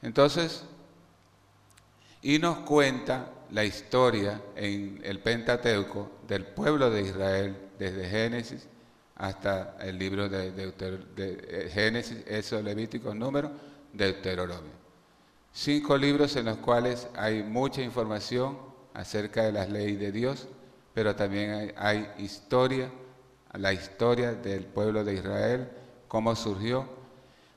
[0.02, 0.64] Entonces,
[2.22, 8.68] y nos cuenta la historia en el Pentateuco del pueblo de Israel desde Génesis
[9.16, 13.52] hasta el libro de, de Génesis, eso Levítico, número,
[13.92, 14.72] Deuteronomio.
[15.52, 18.58] Cinco libros en los cuales hay mucha información
[18.94, 20.48] acerca de las leyes de Dios,
[20.94, 22.90] pero también hay, hay historia,
[23.54, 25.70] la historia del pueblo de Israel,
[26.08, 27.04] cómo surgió,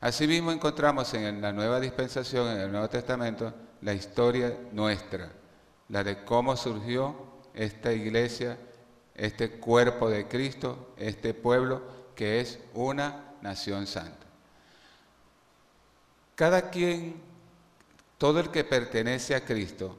[0.00, 5.32] Asimismo encontramos en la nueva dispensación, en el Nuevo Testamento, la historia nuestra,
[5.88, 7.16] la de cómo surgió
[7.54, 8.58] esta iglesia,
[9.16, 11.82] este cuerpo de Cristo, este pueblo
[12.14, 14.26] que es una nación santa.
[16.34, 17.16] Cada quien,
[18.18, 19.96] todo el que pertenece a Cristo,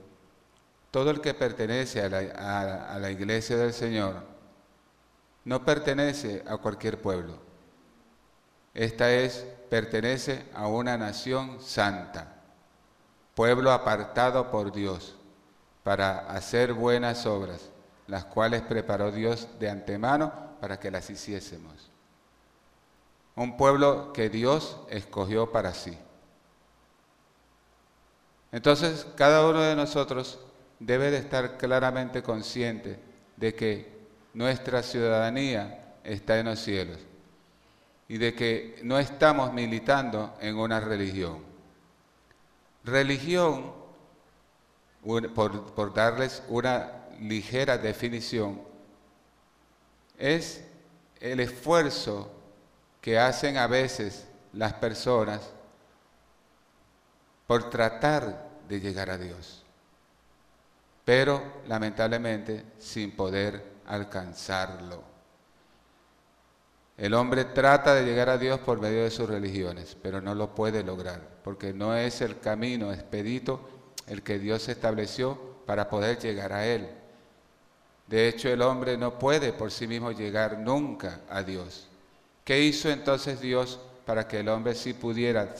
[0.91, 2.09] todo el que pertenece a
[2.99, 4.23] la, iglesia del Señor,
[5.45, 7.37] no pertenece a cualquier pueblo.
[8.73, 12.33] Esta es pertenece a una nación santa.
[13.35, 15.15] pueblo apartado por Dios
[15.83, 17.69] para hacer buenas obras,
[18.07, 21.91] las cuales preparó Dios de antemano para que las hiciésemos.
[23.35, 25.97] Un pueblo que Dios escogió para sí.
[28.51, 30.39] Entonces, cada uno de nosotros
[30.79, 32.99] debe de estar claramente consciente
[33.35, 33.97] de que
[34.33, 36.99] nuestra ciudadanía está en los cielos
[38.07, 41.43] y de que no estamos militando en una religión.
[42.83, 43.73] Religión,
[45.35, 48.61] por, darles una ligera definición,
[50.17, 50.63] es
[51.19, 52.31] el esfuerzo
[53.01, 55.41] que hacen a veces las personas
[57.45, 59.63] por tratar de llegar a Dios,
[61.05, 65.03] pero lamentablemente sin poder alcanzarlo.
[66.97, 70.55] El hombre trata de llegar a Dios por medio de sus religiones, pero no lo
[70.55, 73.69] puede lograr, porque no es el camino expedito
[74.07, 76.89] el que Dios estableció para poder llegar a Él.
[78.07, 81.87] De hecho, el hombre no puede por sí mismo llegar nunca a Dios.
[82.43, 85.53] ¿Qué hizo entonces Dios para que el hombre sí pudiera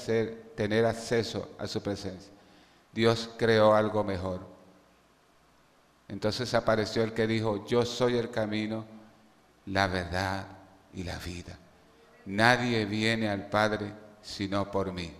[0.55, 2.31] tener acceso a su presencia?
[2.93, 4.39] Dios creó algo mejor.
[6.07, 8.85] Entonces apareció el que dijo, yo soy el camino,
[9.65, 10.47] la verdad
[10.93, 11.59] y la vida.
[12.25, 15.11] Nadie viene al Padre sino por mí.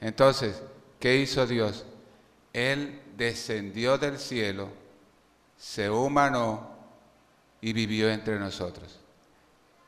[0.00, 0.62] Entonces,
[1.00, 1.84] ¿qué hizo Dios?
[2.52, 4.68] Él descendió del cielo,
[5.56, 6.76] se humanó
[7.60, 9.00] y vivió entre nosotros.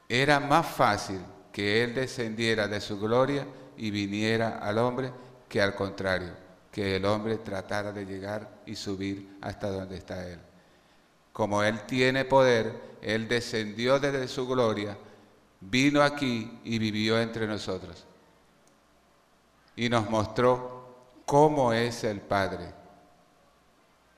[0.08, 1.20] Era más fácil
[1.52, 5.12] que Él descendiera de su gloria y viniera al hombre
[5.48, 6.32] que al contrario,
[6.70, 10.38] que el hombre tratara de llegar y subir hasta donde está Él.
[11.32, 14.96] Como Él tiene poder, él descendió desde su gloria,
[15.60, 18.04] vino aquí y vivió entre nosotros.
[19.76, 22.72] Y nos mostró cómo es el Padre,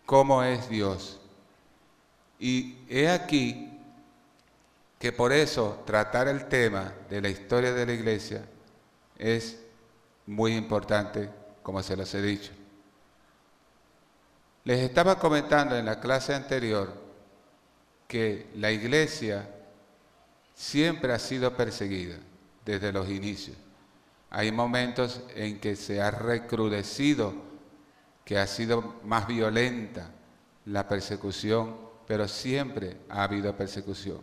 [0.07, 1.20] cómo es Dios.
[2.41, 3.71] Y he aquí
[4.99, 8.45] que por eso tratar el tema de la historia de la iglesia
[9.19, 9.59] es
[10.27, 11.31] muy importante,
[11.63, 12.53] como se los he dicho.
[14.65, 16.93] Les estaba comentando en la clase anterior
[18.09, 19.49] que la iglesia
[20.55, 22.17] siempre ha sido perseguida
[22.65, 23.57] desde los inicios.
[24.31, 27.35] Hay momentos en que se ha recrudecido,
[28.25, 30.11] que ha sido más violenta
[30.67, 34.19] la persecución, pero siempre ha habido persecución.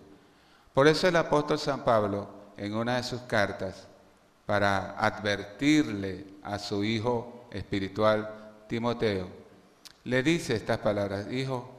[0.73, 3.88] Por eso el apóstol San Pablo, en una de sus cartas,
[4.45, 8.30] para advertirle a su hijo espiritual
[8.67, 9.30] Timoteo,
[10.04, 11.76] le dice estas palabras, hijo,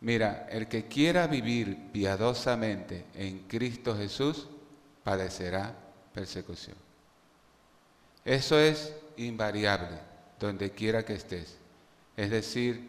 [0.00, 4.46] Mira, el que quiera vivir piadosamente en Cristo Jesús
[5.02, 5.74] padecerá
[6.14, 6.76] persecución.
[8.24, 9.98] Eso es invariable
[10.38, 11.56] donde quiera que estés.
[12.16, 12.88] Es decir,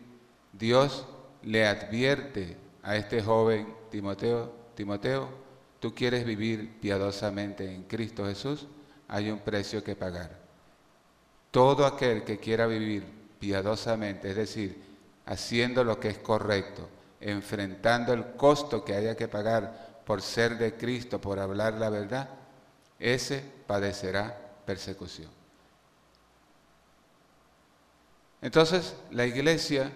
[0.54, 1.08] Dios
[1.50, 5.28] le advierte a este joven Timoteo, Timoteo,
[5.80, 8.68] tú quieres vivir piadosamente en Cristo Jesús,
[9.08, 10.30] hay un precio que pagar.
[11.50, 13.04] Todo aquel que quiera vivir
[13.40, 14.80] piadosamente, es decir,
[15.26, 16.88] haciendo lo que es correcto,
[17.20, 22.30] enfrentando el costo que haya que pagar por ser de Cristo, por hablar la verdad,
[23.00, 25.32] ese padecerá persecución.
[28.40, 29.92] Entonces la iglesia,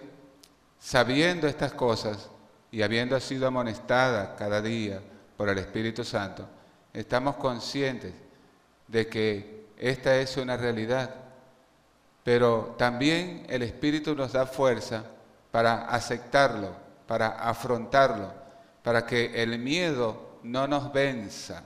[0.84, 2.28] sabiendo estas cosas
[2.70, 5.00] y habiendo sido amonestada cada día
[5.34, 6.46] por el Espíritu Santo,
[6.92, 8.12] estamos conscientes
[8.86, 11.14] de que esta es una realidad,
[12.22, 15.04] pero también el Espíritu nos da fuerza
[15.50, 18.32] para aceptarlo para afrontarlo,
[18.82, 21.62] para que el miedo no nos venza.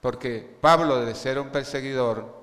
[0.00, 2.36] Porque Pablo, de ser un perseguidor,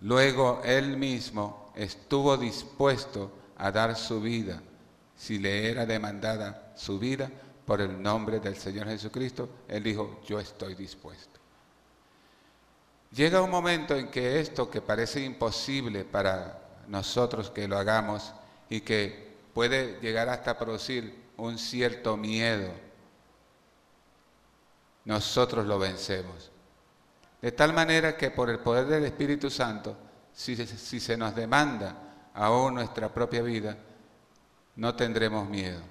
[0.00, 4.62] luego él mismo estuvo dispuesto a dar su vida,
[5.16, 7.30] si le era demandada su vida
[7.66, 11.38] por el nombre del Señor Jesucristo, él dijo, yo estoy dispuesto.
[13.12, 18.32] Llega un momento en que esto que parece imposible para nosotros que lo hagamos
[18.68, 22.72] y que puede llegar hasta producir un cierto miedo,
[25.04, 26.50] nosotros lo vencemos.
[27.42, 29.96] De tal manera que por el poder del Espíritu Santo,
[30.40, 31.94] si, se nos demanda
[32.32, 33.76] aún nuestra propia vida,
[34.76, 35.82] no tendremos miedo,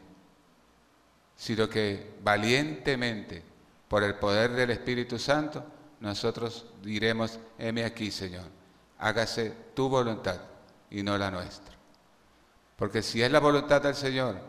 [1.35, 3.43] sino que valientemente,
[3.87, 5.63] por el poder del Espíritu Santo,
[5.99, 8.45] nosotros diremos, heme aquí, Señor,
[8.97, 10.39] hágase tu voluntad
[10.89, 11.75] y no la nuestra.
[12.75, 14.39] Porque si es la voluntad del Señor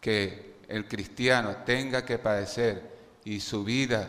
[0.00, 4.08] que el cristiano tenga que padecer y su vida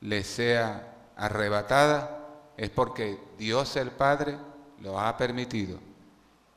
[0.00, 2.18] le sea arrebatada,
[2.56, 4.36] es porque Dios el Padre
[4.82, 5.78] lo ha permitido.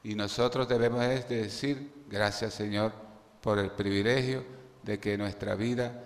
[0.03, 2.91] Y nosotros debemos decir, gracias Señor
[3.41, 4.43] por el privilegio
[4.83, 6.03] de que nuestra vida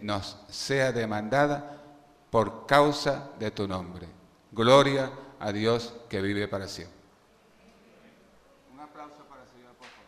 [0.00, 1.82] nos sea demandada
[2.30, 4.08] por causa de tu nombre.
[4.50, 6.96] Gloria a Dios que vive para siempre.
[8.72, 10.02] Un aplauso para el Señor, por favor.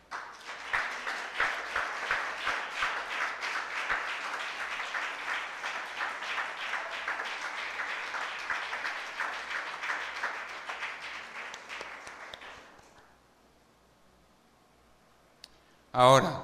[15.97, 16.43] Ahora,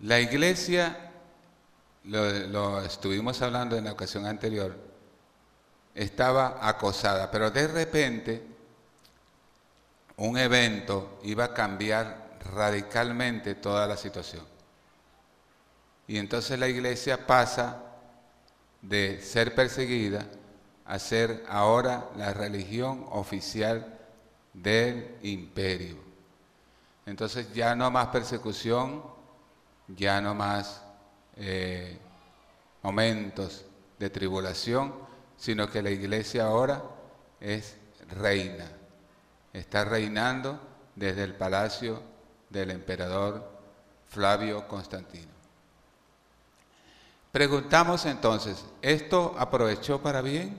[0.00, 1.12] la iglesia,
[2.02, 4.76] lo, estuvimos hablando en la ocasión anterior,
[5.94, 8.42] estaba acosada, pero de repente
[10.16, 14.44] un evento iba a cambiar radicalmente toda la situación.
[16.08, 17.80] Y entonces la iglesia pasa
[18.82, 20.26] de ser perseguida
[20.84, 24.00] a ser ahora la religión oficial
[24.52, 26.07] del imperio.
[27.08, 29.02] Entonces ya no más persecución,
[29.88, 30.82] ya no más
[31.36, 31.98] eh,
[32.82, 33.64] momentos
[33.98, 34.92] de tribulación,
[35.38, 36.82] sino que la iglesia ahora
[37.40, 37.78] es
[38.10, 38.66] reina,
[39.54, 40.60] está reinando
[40.96, 42.02] desde el palacio
[42.50, 43.52] del emperador
[44.10, 45.32] Flavio Constantino.
[47.32, 50.58] Preguntamos entonces, ¿esto aprovechó para bien?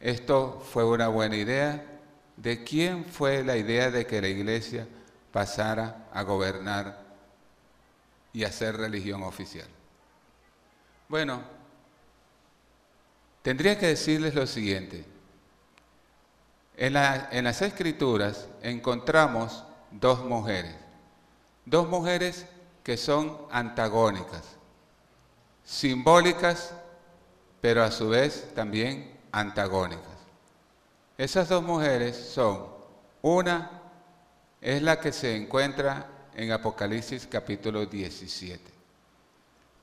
[0.00, 1.84] ¿Esto fue una buena idea?
[2.38, 4.88] ¿De quién fue la idea de que la iglesia
[5.32, 7.04] pasara a gobernar
[8.32, 9.68] y hacer religión oficial.
[11.08, 11.40] Bueno,
[13.42, 15.04] tendría que decirles lo siguiente.
[16.76, 20.74] En, las escrituras encontramos dos mujeres,
[21.64, 22.46] dos mujeres
[22.82, 24.56] que son antagónicas,
[25.64, 26.74] simbólicas,
[27.62, 30.04] pero a su vez también antagónicas.
[31.16, 32.66] Esas dos mujeres son,
[33.22, 33.75] una
[34.66, 38.60] es la que se encuentra en Apocalipsis capítulo 17,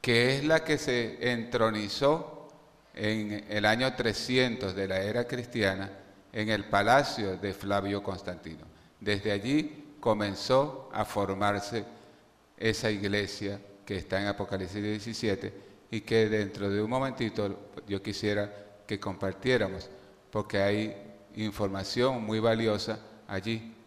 [0.02, 2.50] que es la que se entronizó
[2.94, 5.90] en el año 300 de la era cristiana
[6.34, 8.66] en el palacio de Flavio Constantino.
[9.00, 11.86] Desde allí comenzó a formarse
[12.58, 15.54] esa iglesia que está en Apocalipsis 17
[15.92, 18.54] y que dentro de un momentito yo quisiera
[18.86, 19.90] que compartiéramos,
[20.30, 20.94] porque hay
[21.36, 23.78] información muy valiosa allí.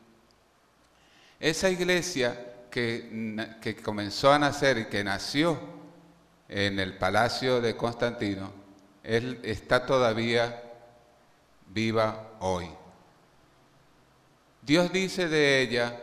[1.39, 5.59] Esa iglesia que, comenzó a nacer y que nació
[6.49, 8.53] en el palacio de Constantino,
[9.03, 10.63] está todavía
[11.69, 12.69] viva hoy.
[14.63, 15.97] Dios dice de ella,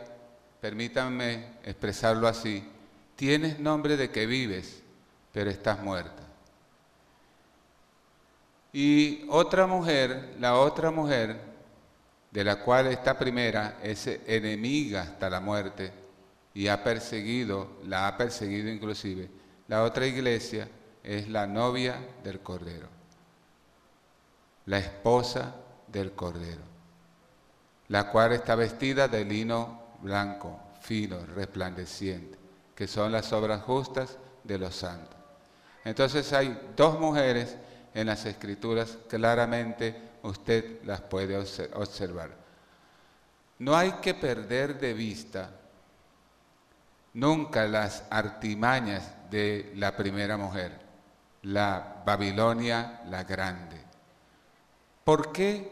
[0.60, 2.66] permítanme expresarlo así,
[3.16, 4.82] tienes nombre de que vives,
[5.32, 6.22] pero estás muerta.
[8.72, 11.53] Y otra mujer, la otra mujer,
[12.34, 15.92] de la cual esta primera es enemiga hasta la muerte,
[16.52, 19.30] y ha perseguido, la ha perseguido inclusive.
[19.68, 20.68] La otra iglesia
[21.04, 22.88] es la novia del Cordero,
[24.66, 25.54] la esposa
[25.86, 26.62] del Cordero,
[27.86, 32.36] la cual está vestida de lino blanco, fino, resplandeciente,
[32.74, 35.16] que son las obras justas de los santos.
[35.84, 37.56] Entonces hay dos mujeres
[37.94, 42.30] en las escrituras, claramente usted las puede observar.
[43.58, 45.50] No hay que perder de vista
[47.12, 50.80] nunca las artimañas de la primera mujer,
[51.42, 53.80] la Babilonia la grande.
[55.04, 55.70] ¿Por qué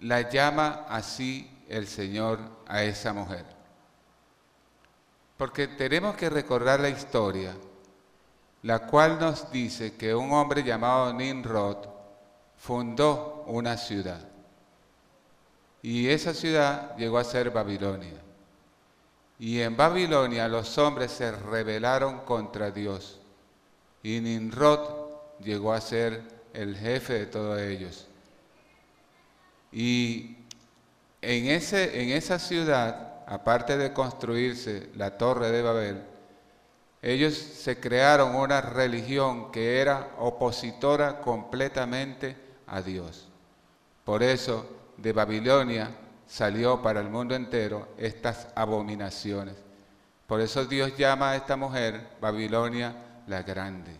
[0.00, 3.44] la llama así el Señor a esa mujer?
[5.36, 7.54] Porque tenemos que recordar la historia,
[8.62, 11.89] la cual nos dice que un hombre llamado Nimrod
[12.60, 14.20] fundó una ciudad.
[15.82, 18.20] Y esa ciudad llegó a ser Babilonia.
[19.38, 23.18] Y en Babilonia los hombres se rebelaron contra Dios.
[24.02, 25.08] Y Nimrod
[25.42, 28.06] llegó a ser el jefe de todos ellos.
[29.72, 30.36] Y
[31.22, 36.02] en, ese, en esa ciudad, aparte de construirse la torre de Babel,
[37.00, 43.28] ellos se crearon una religión que era opositora completamente a Dios.
[44.04, 44.66] Por eso
[44.96, 45.90] de Babilonia
[46.26, 49.56] salió para el mundo entero estas abominaciones.
[50.26, 52.94] Por eso Dios llama a esta mujer Babilonia
[53.26, 53.92] la Grande,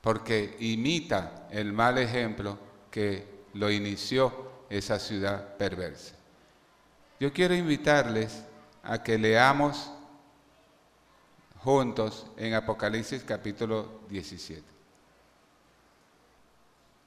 [0.00, 2.58] porque imita el mal ejemplo
[2.90, 6.14] que lo inició esa ciudad perversa.
[7.18, 8.42] Yo quiero invitarles
[8.82, 9.90] a que leamos
[11.62, 14.79] juntos en Apocalipsis capítulo 17.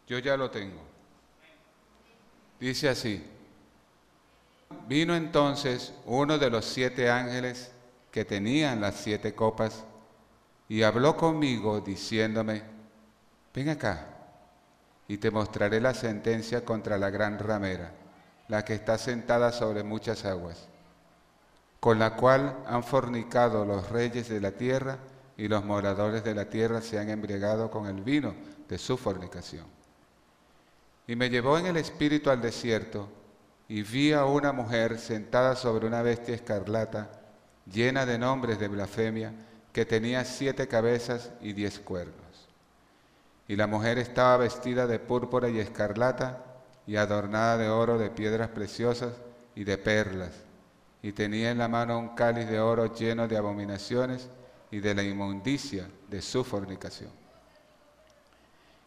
[0.07, 0.81] Yo ya lo tengo.
[2.59, 3.23] Dice así.
[4.87, 7.71] Vino entonces uno de los siete ángeles
[8.11, 9.85] que tenían las siete copas
[10.67, 12.63] y habló conmigo diciéndome,
[13.53, 14.07] ven acá
[15.07, 17.91] y te mostraré la sentencia contra la gran ramera,
[18.47, 20.67] la que está sentada sobre muchas aguas,
[21.79, 24.97] con la cual han fornicado los reyes de la tierra
[25.37, 28.33] y los moradores de la tierra se han embriagado con el vino
[28.67, 29.82] de su fornicación.
[31.07, 33.09] Y me llevó en el espíritu al desierto
[33.67, 37.09] y vi a una mujer sentada sobre una bestia escarlata,
[37.65, 39.33] llena de nombres de blasfemia,
[39.71, 42.15] que tenía siete cabezas y diez cuernos.
[43.47, 46.43] Y la mujer estaba vestida de púrpura y escarlata
[46.85, 49.13] y adornada de oro, de piedras preciosas
[49.55, 50.31] y de perlas,
[51.01, 54.29] y tenía en la mano un cáliz de oro lleno de abominaciones
[54.71, 57.11] y de la inmundicia de su fornicación.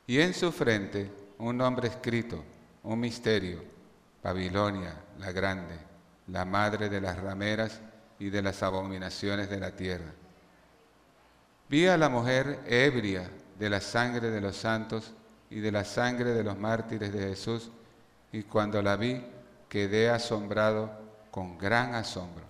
[0.07, 2.43] Y en su frente un nombre escrito,
[2.83, 3.63] un misterio,
[4.23, 5.77] Babilonia la grande,
[6.29, 7.81] la madre de las rameras
[8.19, 10.13] y de las abominaciones de la tierra.
[11.69, 15.13] Vi a la mujer ebria de la sangre de los santos
[15.51, 17.71] y de la sangre de los mártires de Jesús,
[18.33, 19.25] y cuando la vi
[19.69, 20.91] quedé asombrado
[21.31, 22.45] con gran asombro.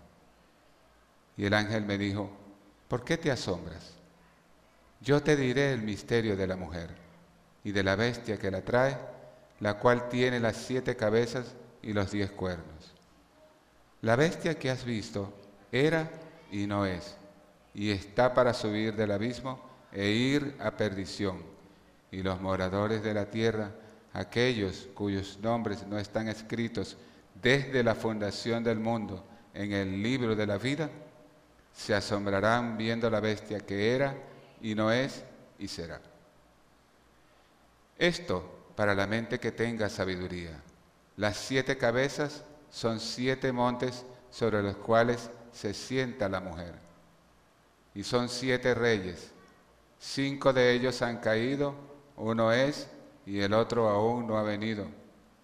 [1.37, 2.31] Y el ángel me dijo,
[2.89, 3.95] ¿por qué te asombras?
[5.01, 7.06] Yo te diré el misterio de la mujer
[7.67, 8.97] y de la bestia que la trae,
[9.59, 12.95] la cual tiene las siete cabezas y los diez cuernos.
[14.03, 15.33] La bestia que has visto
[15.73, 16.09] era
[16.53, 17.17] y no es,
[17.75, 19.59] y está para subir del abismo
[19.93, 21.43] e ir a perdición.
[22.13, 23.73] Y los moradores de la tierra,
[24.13, 26.97] aquellos cuyos nombres no están escritos
[27.43, 30.89] desde la fundación del mundo en el libro de la vida,
[31.75, 34.15] se asombrarán viendo la bestia que era
[34.63, 35.25] y no es
[35.59, 36.01] y será.
[37.99, 40.61] Esto para la mente que tenga sabiduría.
[41.17, 46.75] Las siete cabezas son siete montes sobre los cuales se sienta la mujer.
[47.95, 49.31] Y son siete reyes.
[49.99, 51.75] Cinco de ellos han caído,
[52.17, 52.89] uno es
[53.25, 54.87] y el otro aún no ha venido.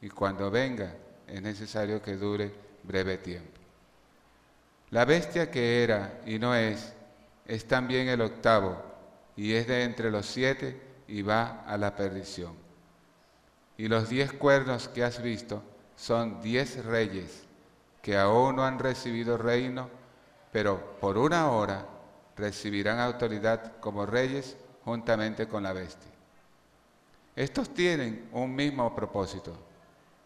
[0.03, 0.95] Y cuando venga
[1.27, 3.61] es necesario que dure breve tiempo.
[4.91, 6.93] La bestia que era y no es,
[7.47, 8.77] es también el octavo,
[9.37, 12.55] y es de entre los siete y va a la perdición.
[13.77, 15.63] Y los diez cuernos que has visto
[15.97, 17.45] son diez reyes
[18.01, 19.89] que aún no han recibido reino,
[20.51, 21.87] pero por una hora
[22.37, 26.11] recibirán autoridad como reyes juntamente con la bestia.
[27.37, 29.57] Estos tienen un mismo propósito,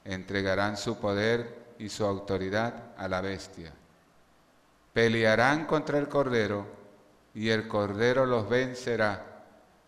[0.05, 3.73] entregarán su poder y su autoridad a la bestia
[4.97, 6.65] pelearán contra el Cordero
[7.35, 9.36] y el Cordero los vencerá,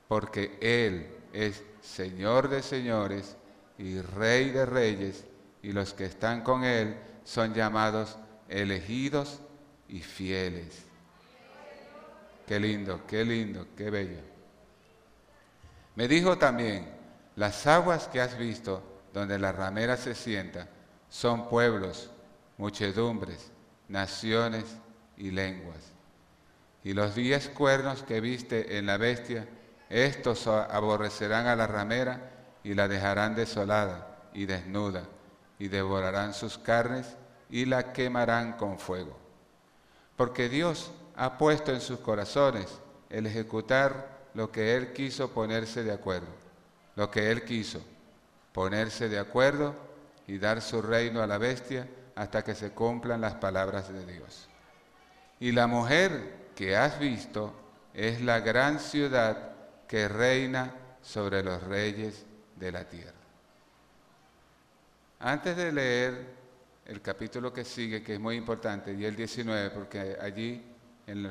[0.09, 3.37] porque Él es Señor de señores
[3.77, 5.25] y Rey de reyes,
[5.63, 9.41] y los que están con Él son llamados elegidos
[9.89, 10.85] y fieles.
[12.47, 14.21] Qué lindo, qué lindo, qué bello.
[15.95, 16.89] Me dijo también,
[17.37, 18.83] las aguas que has visto
[19.13, 20.69] donde la ramera se sienta
[21.09, 22.11] son pueblos,
[22.57, 23.53] muchedumbres,
[23.89, 24.65] naciones
[25.17, 25.93] y lenguas.
[26.85, 29.47] Y los diez cuernos que viste en la bestia,
[29.89, 32.31] estos aborrecerán a la ramera
[32.63, 35.05] y la dejarán desolada y desnuda,
[35.59, 37.17] y devorarán sus carnes
[37.51, 39.17] y la quemarán con fuego.
[40.17, 42.67] Porque Dios ha puesto en sus corazones
[43.11, 46.29] el ejecutar lo que Él quiso ponerse de acuerdo,
[46.97, 47.83] lo que Él quiso,
[48.53, 49.75] ponerse de acuerdo
[50.27, 54.49] y dar su reino a la bestia hasta que se cumplan las palabras de Dios.
[55.41, 57.55] Y la mujer que has visto
[57.95, 59.53] es la gran ciudad
[59.89, 60.73] que reina
[61.03, 62.25] sobre los reyes
[62.57, 63.13] de la tierra.
[65.21, 66.39] Antes de leer
[66.85, 70.63] el capítulo que sigue, que es muy importante, y el 19, porque allí
[71.07, 71.23] en,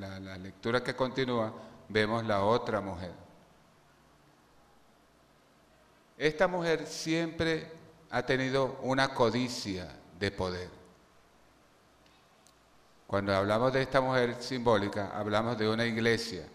[0.00, 1.52] la, la lectura que continúa
[1.88, 3.12] vemos la otra mujer.
[6.16, 7.72] Esta mujer siempre
[8.10, 9.88] ha tenido una codicia
[10.18, 10.68] de poder.
[13.06, 16.46] Cuando hablamos de esta mujer simbólica, hablamos de una iglesia,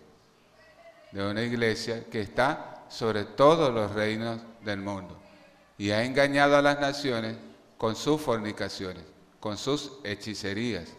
[1.12, 5.18] de una iglesia que está sobre todos los reinos del mundo
[5.78, 7.38] y ha engañado a las naciones
[7.78, 9.03] con sus fornicaciones,
[9.39, 10.89] con sus hechicerías.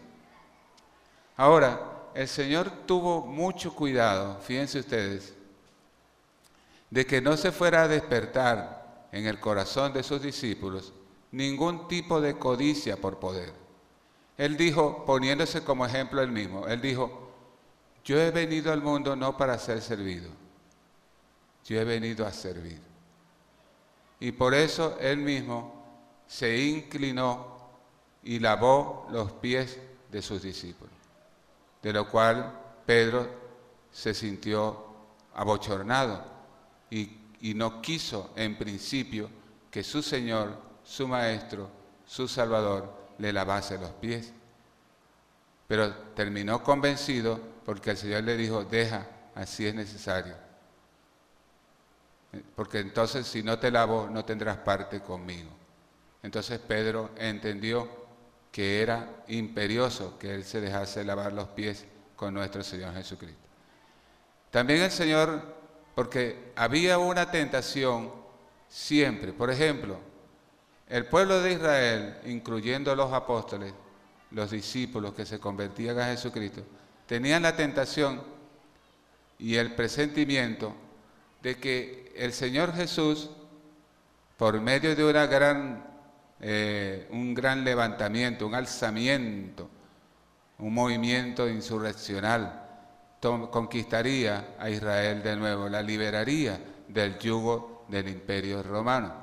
[1.37, 1.79] Ahora,
[2.13, 5.33] el Señor tuvo mucho cuidado, fíjense ustedes,
[6.89, 10.93] de que no se fuera a despertar en el corazón de sus discípulos
[11.31, 13.53] ningún tipo de codicia por poder.
[14.37, 17.30] Él dijo, poniéndose como ejemplo él mismo, él dijo,
[18.03, 20.29] yo he venido al mundo no para ser servido,
[21.65, 22.79] yo he venido a servir.
[24.19, 25.81] Y por eso él mismo
[26.27, 27.57] se inclinó
[28.23, 29.79] y lavó los pies
[30.11, 30.93] de sus discípulos,
[31.81, 33.27] de lo cual Pedro
[33.91, 34.85] se sintió
[35.35, 36.23] abochornado
[36.89, 37.17] y,
[37.55, 39.29] no quiso en principio
[39.71, 41.69] que su Señor, su Maestro,
[42.05, 44.31] su Salvador, le lavase los pies.
[45.67, 50.35] Pero terminó convencido porque el Señor le dijo, deja, así es necesario.
[52.55, 55.49] Porque entonces si no te lavo, no tendrás parte conmigo.
[56.23, 57.89] Entonces Pedro entendió
[58.51, 61.85] que era imperioso que él se dejase lavar los pies
[62.15, 63.41] con nuestro Señor Jesucristo.
[64.49, 65.41] También el Señor,
[65.95, 68.11] porque había una tentación
[68.67, 69.97] siempre, por ejemplo,
[70.87, 73.73] el pueblo de Israel, incluyendo los apóstoles,
[74.31, 76.63] los discípulos que se convertían a Jesucristo,
[77.11, 78.23] tenían la tentación
[79.37, 80.73] y el presentimiento
[81.41, 83.29] de que el Señor Jesús,
[84.37, 85.83] por medio de una gran,
[86.39, 89.69] eh, un gran levantamiento, un alzamiento,
[90.59, 92.65] un movimiento insurreccional,
[93.19, 99.13] conquistaría a Israel de nuevo, la liberaría del yugo del imperio romano.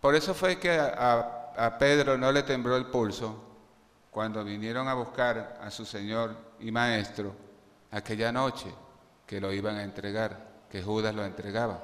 [0.00, 3.42] Por eso fue que a, a Pedro no le tembló el pulso
[4.12, 7.34] cuando vinieron a buscar a su Señor y Maestro
[7.90, 8.72] aquella noche
[9.26, 11.82] que lo iban a entregar, que Judas lo entregaba.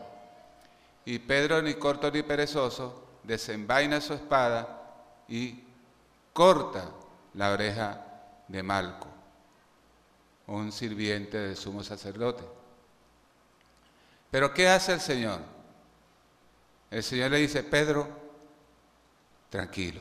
[1.05, 4.83] Y Pedro, ni corto ni perezoso, desenvaina su espada
[5.29, 5.63] y
[6.33, 6.91] corta
[7.35, 8.05] la oreja
[8.49, 9.09] de Malco,
[10.49, 12.45] un sirviente del sumo sacerdote.
[14.31, 15.41] Pero ¿qué hace el Señor?
[16.91, 18.09] El Señor le dice, Pedro,
[19.51, 20.01] tranquilo.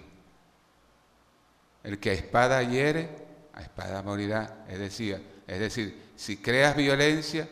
[1.84, 3.25] El que a espada hiere,
[3.56, 4.66] a espada morirá.
[4.68, 7.48] Es decir, es decir, si creas violencia,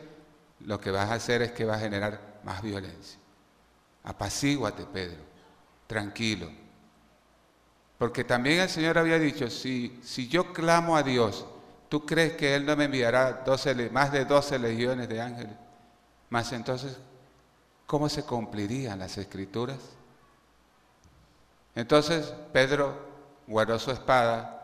[0.65, 3.17] lo que vas a hacer es que vas a generar más violencia.
[4.03, 5.21] Apacíguate, Pedro,
[5.87, 6.49] tranquilo.
[7.97, 11.45] Porque también el Señor había dicho, si, si yo clamo a Dios,
[11.87, 13.43] ¿tú crees que Él no me enviará
[13.91, 15.53] más de 12 legiones de ángeles?
[16.29, 16.97] Más entonces,
[17.85, 19.77] ¿cómo se cumplirían las escrituras?
[21.75, 23.13] Entonces Pedro
[23.47, 24.62] guardó su espada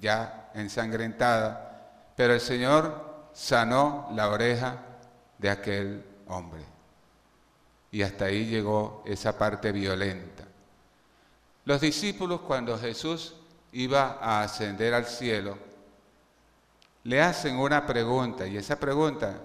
[0.00, 4.78] ya ensangrentada, pero el Señor sanó la oreja
[5.38, 6.62] de aquel hombre.
[7.90, 10.44] Y hasta ahí llegó esa parte violenta.
[11.64, 13.34] Los discípulos cuando Jesús
[13.72, 15.56] iba a ascender al cielo,
[17.04, 19.40] le hacen una pregunta y esa pregunta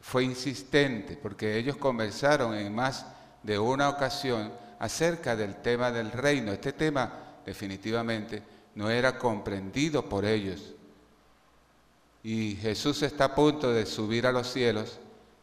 [0.00, 3.06] fue insistente porque ellos conversaron en más
[3.42, 6.52] de una ocasión acerca del tema del reino.
[6.52, 7.12] Este tema
[7.44, 8.42] definitivamente
[8.74, 10.74] no era comprendido por ellos.
[12.22, 14.98] Y Jesús está a punto de subir a los cielos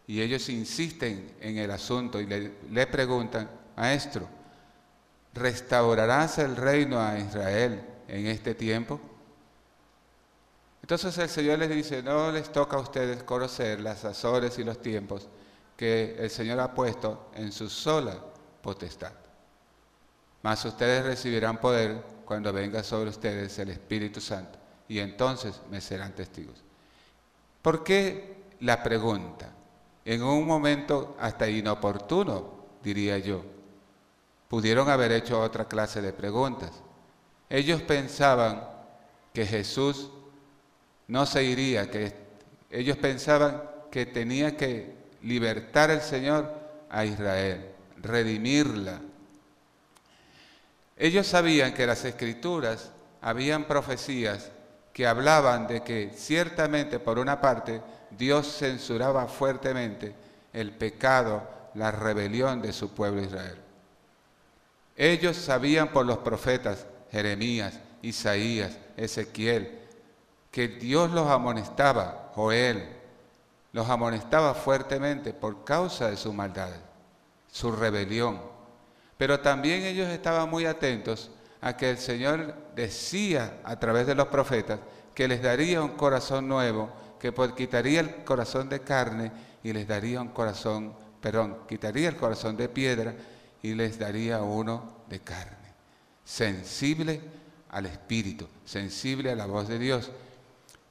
[0.06, 4.28] y ellos insisten en el asunto y le, le preguntan, maestro,
[5.34, 9.00] ¿restaurarás el reino a Israel en este tiempo?
[10.82, 14.82] Entonces el Señor les dice, no les toca a ustedes conocer las azores y los
[14.82, 15.28] tiempos
[15.76, 18.18] que el Señor ha puesto en su sola
[18.62, 19.12] potestad.
[20.42, 26.14] Mas ustedes recibirán poder cuando venga sobre ustedes el Espíritu Santo y entonces me serán
[26.14, 26.64] testigos.
[27.62, 29.52] ¿Por qué la pregunta?
[30.06, 33.58] En un momento hasta inoportuno, diría yo
[34.48, 36.72] pudieron haber hecho otra clase de preguntas.
[37.50, 38.64] Ellos pensaban
[39.34, 40.10] que Jesús
[41.08, 42.14] no se iría, que
[42.70, 46.54] ellos pensaban que tenía que libertar el Señor
[46.90, 49.02] a Israel, redimirla.
[50.98, 52.92] Ellos sabían que las escrituras
[53.22, 54.52] habían profecías
[54.94, 60.16] que hablaban de que ciertamente por una parte Dios censuraba fuertemente
[60.54, 63.58] el pecado, la rebelión de su pueblo Israel.
[64.96, 69.80] Ellos sabían por los profetas Jeremías, Isaías, Ezequiel,
[70.50, 72.90] que Dios los amonestaba, Joel,
[73.74, 76.72] los amonestaba fuertemente por causa de su maldad,
[77.52, 78.42] su rebelión.
[79.18, 84.28] Pero también ellos estaban muy atentos a que el Señor decía a través de los
[84.28, 84.80] profetas
[85.16, 86.90] que les daría un corazón nuevo,
[87.20, 89.32] que quitaría el corazón de carne
[89.64, 93.16] y les daría un corazón, perdón, quitaría el corazón de piedra
[93.64, 95.74] y les daría uno de carne,
[96.24, 97.20] sensible
[97.70, 100.12] al Espíritu, sensible a la voz de Dios.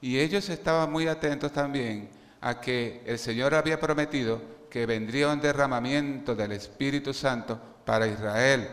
[0.01, 2.09] Y ellos estaban muy atentos también
[2.41, 8.67] a que el Señor había prometido que vendría un derramamiento del Espíritu Santo para Israel.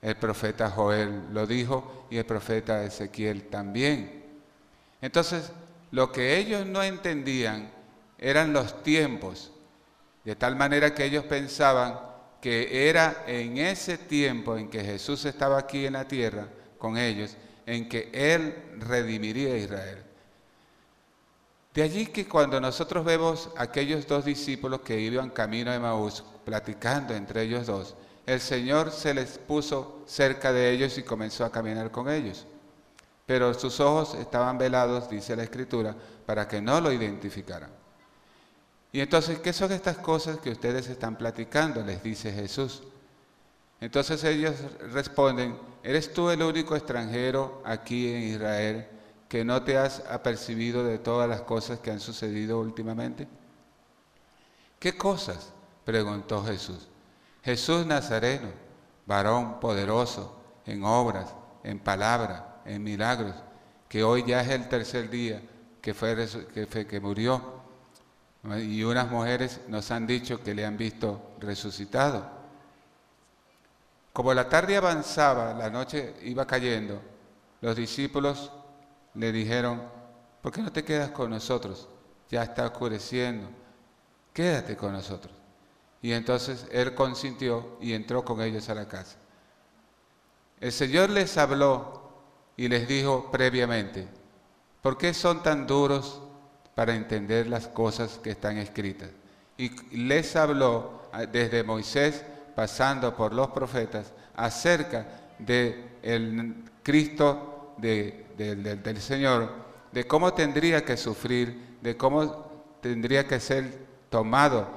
[0.00, 4.22] El profeta Joel lo dijo y el profeta Ezequiel también.
[5.02, 5.50] Entonces,
[5.90, 7.72] lo que ellos no entendían
[8.16, 9.50] eran los tiempos,
[10.24, 11.98] de tal manera que ellos pensaban
[12.40, 16.46] que era en ese tiempo en que Jesús estaba aquí en la tierra
[16.78, 17.36] con ellos,
[17.66, 20.04] en que Él redimiría a Israel.
[21.74, 27.14] De allí que cuando nosotros vemos aquellos dos discípulos que iban camino de Maús, platicando
[27.14, 27.96] entre ellos dos,
[28.26, 32.46] el Señor se les puso cerca de ellos y comenzó a caminar con ellos.
[33.26, 37.70] Pero sus ojos estaban velados, dice la Escritura, para que no lo identificaran.
[38.92, 41.82] Y entonces, ¿qué son estas cosas que ustedes están platicando?
[41.82, 42.84] Les dice Jesús.
[43.80, 44.54] Entonces ellos
[44.92, 48.86] responden, ¿eres tú el único extranjero aquí en Israel
[49.28, 53.26] que no te has apercibido de todas las cosas que han sucedido últimamente?
[54.78, 55.52] ¿Qué cosas?
[55.84, 56.88] preguntó Jesús.
[57.42, 58.48] Jesús Nazareno,
[59.06, 63.34] varón poderoso en obras, en palabra, en milagros,
[63.88, 65.42] que hoy ya es el tercer día
[65.80, 66.16] que, fue,
[66.54, 67.62] que, que murió.
[68.58, 72.26] Y unas mujeres nos han dicho que le han visto resucitado.
[74.12, 77.00] Como la tarde avanzaba, la noche iba cayendo,
[77.60, 78.52] los discípulos
[79.14, 79.82] le dijeron,
[80.42, 81.88] ¿por qué no te quedas con nosotros?
[82.30, 83.48] Ya está oscureciendo,
[84.32, 85.32] quédate con nosotros.
[86.02, 89.16] Y entonces él consintió y entró con ellos a la casa.
[90.60, 92.10] El Señor les habló
[92.56, 94.06] y les dijo previamente,
[94.82, 96.20] ¿por qué son tan duros
[96.74, 99.10] para entender las cosas que están escritas?
[99.56, 105.06] Y les habló ah, desde Moisés, pasando por los profetas, acerca
[105.38, 109.50] del el Cristo del Señor,
[109.92, 112.50] de cómo tendría que sufrir, de cómo
[112.80, 114.68] tendría que ser tomado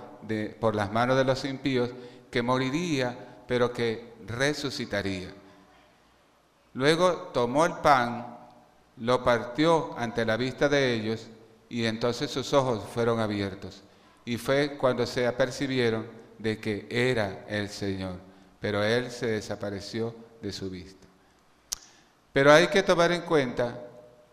[0.60, 1.89] por las manos de los impíos,
[2.32, 3.18] que moriría,
[3.48, 5.30] pero que resucitaría.
[6.74, 8.38] Luego tomó el pan,
[8.98, 11.28] lo partió ante la vista de ellos,
[11.70, 13.84] y entonces sus ojos fueron abiertos.
[14.26, 16.06] Y fue cuando se apercibieron
[16.38, 18.16] de que era el Señor,
[18.60, 20.97] pero Él se desapareció de su vista.
[22.38, 23.79] Pero hay que tomar en cuenta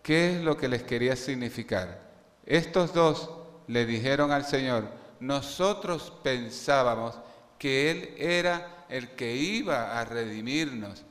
[0.02, 2.02] qué es lo que les quería significar.
[2.44, 3.30] Estos dos
[3.66, 4.90] le dijeron al Señor,
[5.20, 7.18] nosotros pensábamos
[7.58, 11.02] que Él era el que iba a redimirnos,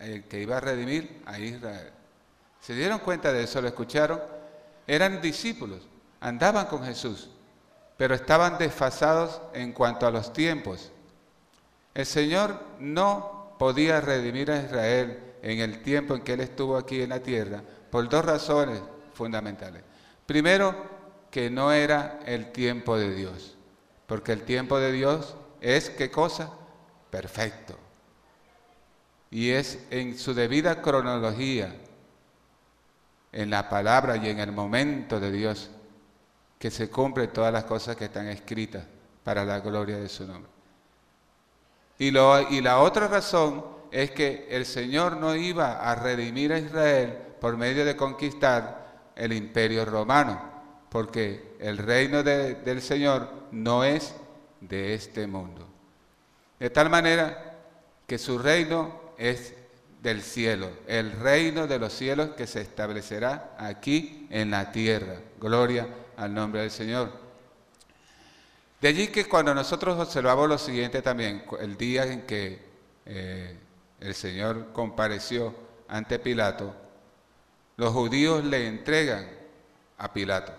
[0.00, 1.92] el que iba a redimir a Israel.
[2.60, 3.62] ¿Se dieron cuenta de eso?
[3.62, 4.20] ¿Lo escucharon?
[4.84, 5.82] Eran discípulos,
[6.18, 7.30] andaban con Jesús,
[7.96, 10.90] pero estaban desfasados en cuanto a los tiempos.
[11.94, 17.00] El Señor no podía redimir a Israel en el tiempo en que Él estuvo aquí
[17.00, 18.82] en la tierra por dos razones
[19.14, 19.80] fundamentales.
[20.26, 20.74] Primero,
[21.30, 23.56] que no era el tiempo de Dios,
[24.08, 26.50] porque el tiempo de Dios es qué cosa?
[27.10, 27.78] Perfecto.
[29.30, 31.72] Y es en su debida cronología,
[33.30, 35.70] en la palabra y en el momento de Dios,
[36.58, 38.84] que se cumplen todas las cosas que están escritas
[39.22, 40.50] para la gloria de su nombre.
[42.00, 47.16] Y, y la otra razón es que el Señor no iba a redimir a Israel
[47.40, 50.56] por medio de conquistar el imperio romano
[50.96, 54.14] porque el reino del Señor no es
[54.62, 55.68] de este mundo.
[56.58, 57.54] De tal manera
[58.06, 59.52] que su reino es
[60.02, 65.16] del cielo, el reino de los cielos que se establecerá aquí en la tierra.
[65.38, 67.12] Gloria al nombre del Señor.
[68.80, 72.58] De allí que cuando nosotros observamos lo siguiente también, el día en que
[73.04, 73.54] eh,
[74.00, 75.54] el Señor compareció
[75.88, 76.74] ante Pilato,
[77.76, 79.28] los judíos le entregan
[79.98, 80.52] a Pilato.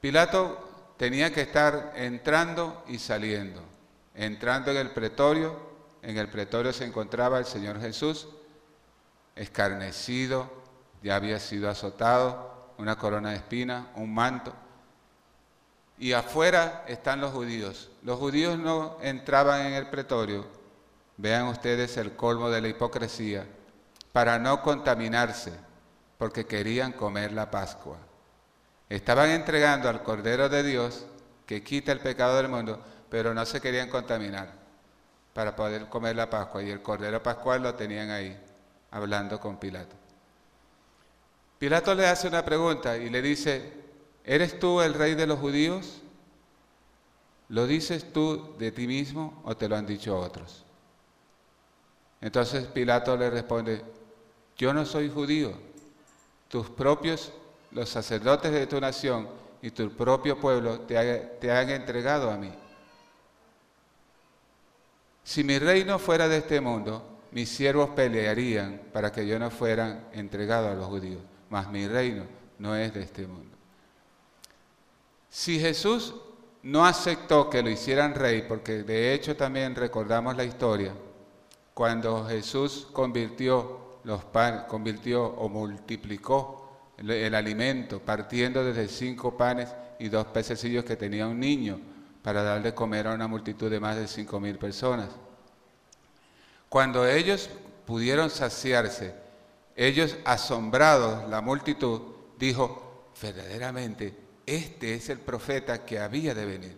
[0.00, 3.62] Pilato tenía que estar entrando y saliendo.
[4.14, 5.56] Entrando en el pretorio,
[6.02, 8.28] en el pretorio se encontraba el Señor Jesús,
[9.34, 10.50] escarnecido,
[11.02, 14.52] ya había sido azotado, una corona de espina, un manto.
[15.98, 17.90] Y afuera están los judíos.
[18.02, 20.46] Los judíos no entraban en el pretorio,
[21.16, 23.46] vean ustedes el colmo de la hipocresía,
[24.12, 25.52] para no contaminarse,
[26.18, 27.98] porque querían comer la Pascua.
[28.88, 31.06] Estaban entregando al Cordero de Dios
[31.46, 34.52] que quita el pecado del mundo, pero no se querían contaminar
[35.32, 36.62] para poder comer la Pascua.
[36.62, 38.40] Y el Cordero Pascual lo tenían ahí,
[38.90, 39.96] hablando con Pilato.
[41.58, 43.72] Pilato le hace una pregunta y le dice,
[44.24, 46.02] ¿eres tú el rey de los judíos?
[47.48, 50.63] ¿Lo dices tú de ti mismo o te lo han dicho otros?
[52.24, 53.84] Entonces Pilato le responde,
[54.56, 55.52] yo no soy judío,
[56.48, 57.30] tus propios
[57.72, 59.28] los sacerdotes de tu nación
[59.60, 62.50] y tu propio pueblo te, han entregado a mí.
[65.22, 70.08] Si mi reino fuera de este mundo, mis siervos pelearían para que yo no fuera
[70.14, 71.20] entregado a los judíos,
[71.50, 72.24] mas mi reino
[72.58, 73.54] no es de este mundo.
[75.28, 76.14] Si Jesús
[76.62, 80.94] no aceptó que lo hicieran rey, porque de hecho también recordamos la historia,
[81.74, 89.74] cuando Jesús convirtió los panes, convirtió o multiplicó el, el alimento, partiendo desde cinco panes
[89.98, 91.80] y dos pececillos que tenía un niño,
[92.22, 95.10] para darle comer a una multitud de más de cinco mil personas.
[96.70, 97.50] Cuando ellos
[97.86, 99.14] pudieron saciarse,
[99.76, 102.00] ellos asombrados, la multitud,
[102.38, 104.16] dijo, verdaderamente,
[104.46, 106.76] este es el profeta que había de venir.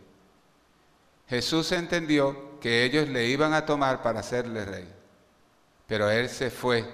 [1.28, 4.88] Jesús entendió que ellos le iban a tomar para hacerle rey,
[5.86, 6.84] pero él se fue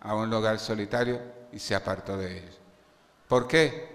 [0.00, 1.20] a un lugar solitario
[1.52, 2.58] y se apartó de ellos.
[3.28, 3.88] ¿Por qué?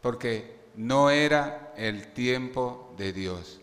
[0.00, 3.60] Porque no era el tiempo de Dios.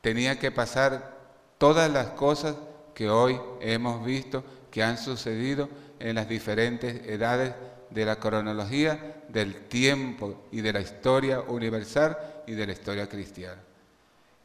[0.00, 1.16] Tenía que pasar
[1.58, 2.56] todas las cosas
[2.94, 5.68] que hoy hemos visto que han sucedido
[5.98, 7.54] en las diferentes edades
[7.90, 12.16] de la cronología del tiempo y de la historia universal
[12.46, 13.65] y de la historia cristiana.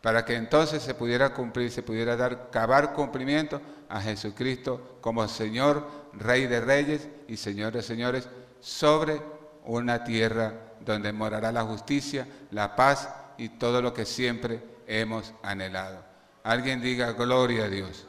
[0.02, 5.88] Para que entonces se pudiera cumplir, se pudiera dar, cabar cumplimiento a Jesucristo como Señor,
[6.14, 8.28] Rey de Reyes y Señor de Señores
[8.60, 9.22] sobre
[9.66, 16.04] una tierra donde morará la justicia, la paz y todo lo que siempre hemos anhelado.
[16.44, 18.08] Alguien diga gloria a Dios.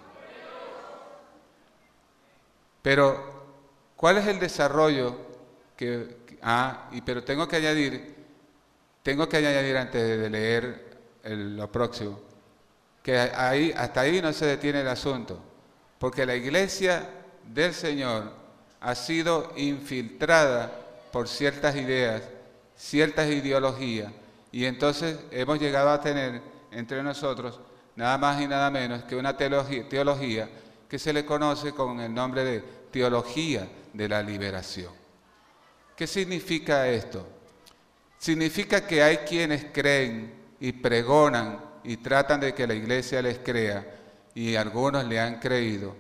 [2.80, 3.45] Pero,
[3.97, 5.16] ¿cuál es el desarrollo
[5.76, 8.16] que, ah, y pero tengo que añadir,
[9.03, 10.91] tengo que añadir antes de leer
[11.25, 12.20] lo próximo,
[13.03, 15.39] que ahí, hasta ahí no se detiene el asunto,
[15.99, 17.09] porque la iglesia
[17.53, 18.33] del Señor
[18.81, 20.73] ha sido infiltrada
[21.12, 22.23] por ciertas ideas,
[22.77, 24.12] ciertas ideologías,
[24.51, 27.61] y entonces hemos llegado a tener entre nosotros
[27.97, 30.49] nada más y nada menos que una teología, teología
[30.89, 32.61] que se le conoce con el nombre de
[32.91, 34.93] teología de la liberación.
[35.97, 37.27] ¿Qué significa esto?
[38.18, 43.85] Significa que hay quienes creen y pregonan y tratan de que la iglesia les crea,
[44.33, 45.97] y algunos le han creído,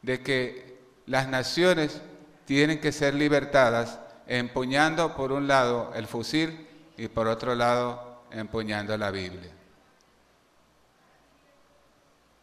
[0.00, 2.00] de que las naciones
[2.44, 8.96] tienen que ser libertadas empuñando por un lado el fusil y por otro lado empuñando
[8.96, 9.50] la Biblia.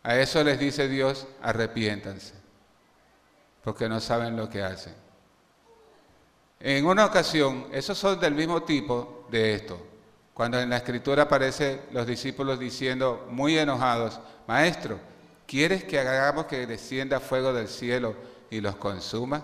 [0.04, 2.34] A eso les dice Dios, arrepiéntanse,
[3.64, 4.96] porque no saben lo que hacen.
[6.60, 9.97] En una ocasión, esos son del mismo tipo de esto.
[10.38, 15.00] Cuando en la escritura aparece los discípulos diciendo, muy enojados, Maestro,
[15.48, 18.16] ¿quieres que hagamos que descienda fuego del cielo
[18.52, 19.42] y los consuma?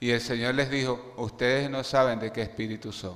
[0.00, 3.14] Y el Señor les dijo, ustedes no saben de qué espíritu son.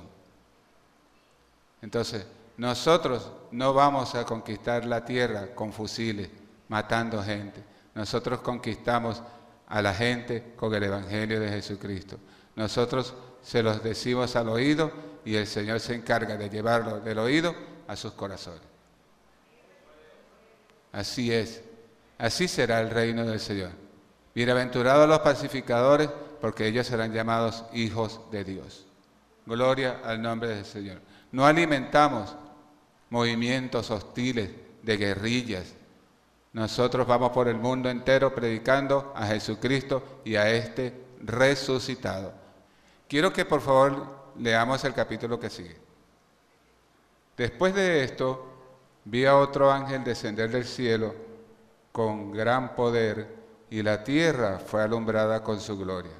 [1.81, 2.25] Entonces,
[2.55, 6.29] nosotros no vamos a conquistar la tierra con fusiles,
[6.69, 7.61] matando gente.
[7.93, 9.21] Nosotros conquistamos
[9.67, 12.17] a la gente con el Evangelio de Jesucristo.
[12.55, 13.13] Nosotros
[13.43, 17.53] se los decimos al oído y el Señor se encarga de llevarlo del oído
[17.87, 18.63] a sus corazones.
[20.91, 21.61] Así es.
[22.17, 23.69] Así será el reino del Señor.
[24.33, 26.09] Bienaventurados los pacificadores,
[26.41, 28.87] porque ellos serán llamados hijos de Dios.
[29.45, 30.99] Gloria al nombre del Señor.
[31.31, 32.35] No alimentamos
[33.11, 34.49] movimientos hostiles
[34.81, 35.75] de guerrillas,
[36.53, 42.33] nosotros vamos por el mundo entero predicando a Jesucristo y a este resucitado.
[43.07, 45.77] Quiero que por favor leamos el capítulo que sigue.
[47.37, 48.45] Después de esto,
[49.05, 51.13] vi a otro ángel descender del cielo
[51.91, 53.35] con gran poder
[53.69, 56.11] y la tierra fue alumbrada con su gloria.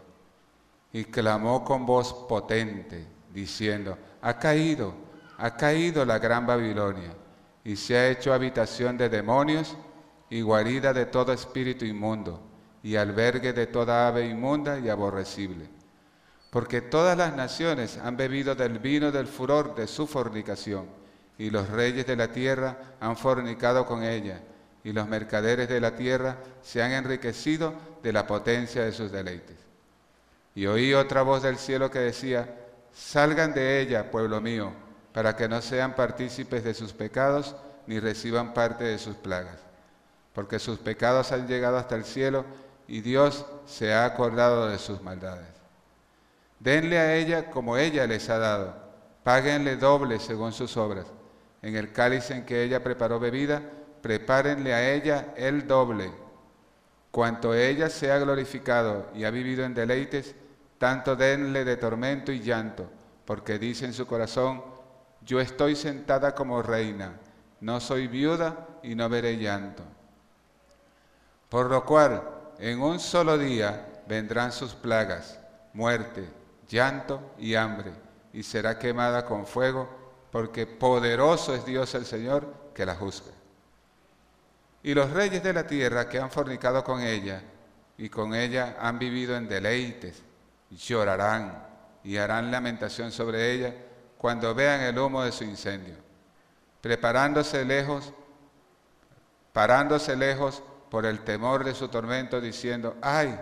[0.91, 4.93] Y clamó con voz potente, diciendo, ha caído,
[5.37, 7.13] ha caído la gran Babilonia
[7.63, 9.75] y se ha hecho habitación de demonios
[10.29, 12.41] y guarida de todo espíritu inmundo,
[12.81, 15.78] y albergue de toda ave inmunda y aborrecible.
[16.49, 20.87] Porque todas las naciones han bebido del vino del furor de su fornicación,
[21.37, 24.41] y los reyes de la tierra han fornicado con ella,
[24.83, 29.57] y los mercaderes de la tierra se han enriquecido de la potencia de sus deleites.
[30.55, 32.55] Y oí otra voz del cielo que decía,
[32.93, 34.71] salgan de ella, pueblo mío,
[35.13, 37.55] para que no sean partícipes de sus pecados,
[37.87, 39.69] ni reciban parte de sus plagas
[40.39, 42.45] porque sus pecados han llegado hasta el cielo
[42.87, 45.58] y Dios se ha acordado de sus maldades.
[46.59, 48.75] Denle a ella como ella les ha dado,
[49.23, 51.05] páguenle doble según sus obras.
[51.61, 53.61] En el cáliz en que ella preparó bebida,
[54.01, 56.11] prepárenle a ella el doble.
[57.11, 60.35] Cuanto ella se ha glorificado y ha vivido en deleites,
[60.77, 62.89] tanto denle de tormento y llanto,
[63.25, 64.63] porque dice en su corazón,
[65.21, 67.13] yo estoy sentada como reina,
[67.61, 69.83] no soy viuda y no veré llanto.
[71.49, 72.21] Por lo cual,
[72.59, 75.39] en un solo día vendrán sus plagas,
[75.73, 76.38] muerte,
[76.69, 77.91] llanto y hambre,
[78.31, 79.89] y será quemada con fuego
[80.31, 83.31] porque poderoso es Dios el Señor que la juzga.
[84.83, 87.41] Y los reyes de la tierra que han fornicado con ella
[87.97, 90.21] y con ella han vivido en deleites,
[90.69, 91.67] llorarán
[92.03, 93.73] y harán lamentación sobre ella
[94.17, 95.95] cuando vean el humo de su incendio,
[96.81, 98.13] preparándose lejos,
[99.51, 103.37] parándose lejos por el temor de su tormento, diciendo, ay,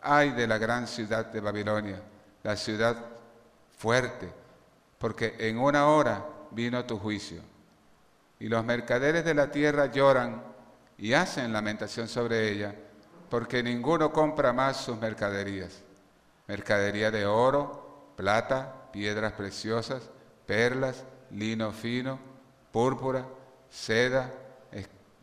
[0.00, 2.00] ay de la gran ciudad de Babilonia,
[2.42, 2.96] la ciudad
[3.76, 4.28] fuerte,
[4.98, 7.42] porque en una hora vino tu juicio.
[8.40, 10.42] Y los mercaderes de la tierra lloran
[10.96, 12.74] y hacen lamentación sobre ella,
[13.30, 15.82] porque ninguno compra más sus mercaderías.
[16.46, 20.10] Mercadería de oro, plata, piedras preciosas,
[20.46, 22.18] perlas, lino fino,
[22.72, 23.26] púrpura,
[23.68, 24.32] seda,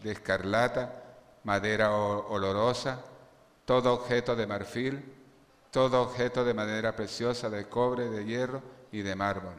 [0.05, 1.01] de escarlata,
[1.43, 3.03] madera olorosa,
[3.65, 5.14] todo objeto de marfil,
[5.75, 8.61] todo objeto de madera preciosa, de cobre, de hierro
[8.93, 9.55] y de mármol,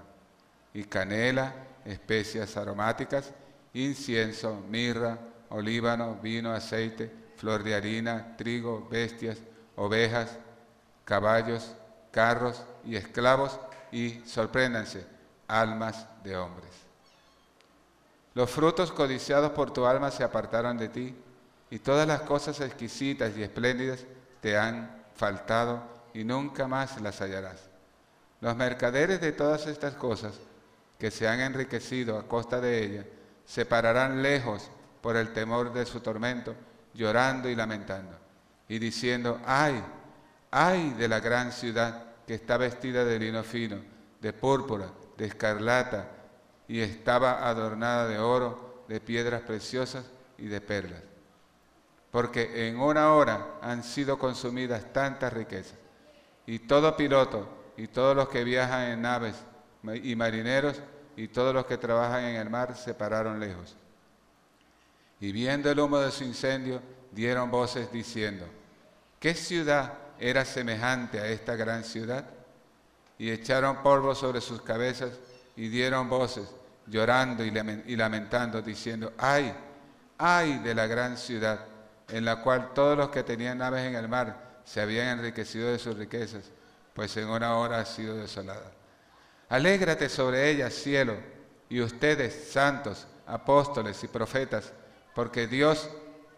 [0.73, 1.53] y canela,
[1.85, 3.35] especias aromáticas,
[3.75, 5.19] incienso, mirra,
[5.51, 9.37] olíbano, vino, aceite, flor de harina, trigo, bestias,
[9.77, 10.39] ovejas,
[11.05, 11.75] caballos,
[12.13, 13.61] carros y esclavos,
[13.93, 15.07] y sorpréndanse,
[15.47, 16.71] almas de hombres.
[18.33, 21.15] Los frutos codiciados por tu alma se apartaron de ti,
[21.69, 24.07] y todas las cosas exquisitas y espléndidas
[24.41, 27.61] te han faltado y nunca más las hallarás.
[28.41, 30.33] Los mercaderes de todas estas cosas
[30.99, 33.05] que se han enriquecido a costa de ella,
[33.45, 34.71] se pararán lejos
[35.03, 36.55] por el temor de su tormento,
[36.95, 38.17] llorando y lamentando,
[38.67, 39.85] y diciendo, ay,
[40.51, 43.77] ay de la gran ciudad que está vestida de lino fino,
[44.19, 44.87] de púrpura,
[45.19, 46.09] de escarlata,
[46.67, 50.07] y estaba adornada de oro, de piedras preciosas
[50.39, 51.03] y de perlas.
[52.11, 55.77] Porque en una hora han sido consumidas tantas riquezas
[56.47, 59.37] y todo piloto y todos los que viajan en naves
[60.03, 60.81] y marineros
[61.17, 63.77] y todos los que trabajan en el mar se pararon lejos.
[65.21, 66.81] Y viendo el humo de su incendio,
[67.11, 68.47] dieron voces diciendo,
[69.19, 72.25] ¿qué ciudad era semejante a esta gran ciudad?
[73.19, 75.13] Y echaron polvo sobre sus cabezas
[75.57, 76.55] y dieron voces,
[76.87, 79.55] llorando y lamentando, diciendo, ay,
[80.19, 81.61] ay de la gran ciudad,
[82.09, 85.79] en la cual todos los que tenían naves en el mar se habían enriquecido de
[85.79, 86.51] sus riquezas,
[86.93, 88.73] pues en una hora ha sido desolada.
[89.49, 91.17] Alégrate sobre ella, cielo,
[91.69, 94.73] y ustedes, santos, apóstoles y profetas,
[95.15, 95.89] porque Dios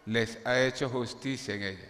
[0.05, 1.89] les ha hecho justicia en ella.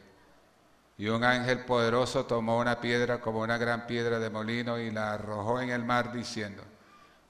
[0.97, 5.13] Y un ángel poderoso tomó una piedra como una gran piedra de molino y la
[5.13, 6.63] arrojó en el mar, diciendo,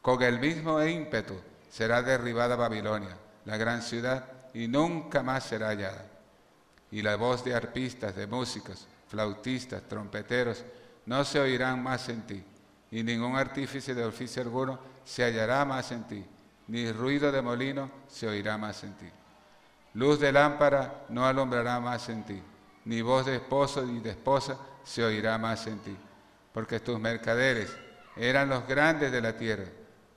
[0.03, 1.35] con el mismo ímpetu
[1.69, 6.05] será derribada Babilonia, la gran ciudad, y nunca más será hallada.
[6.91, 10.63] Y la voz de arpistas, de músicos, flautistas, trompeteros,
[11.07, 12.43] no se oirán más en ti,
[12.91, 16.23] y ningún artífice de oficio alguno se hallará más en ti,
[16.67, 19.09] ni ruido de molino se oirá más en ti.
[19.95, 22.41] Luz de lámpara no alumbrará más en ti,
[22.85, 25.97] ni voz de esposo ni de esposa se oirá más en ti,
[26.53, 27.75] porque tus mercaderes
[28.15, 29.65] eran los grandes de la tierra,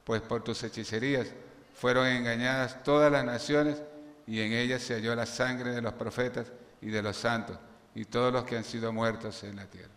[0.04, 1.28] pues por tus hechicerías
[1.74, 3.80] fueron engañadas todas las naciones,
[4.26, 7.58] y en ellas se halló la sangre de los profetas y de los santos
[7.94, 9.92] y todos los que han sido muertos en la tierra.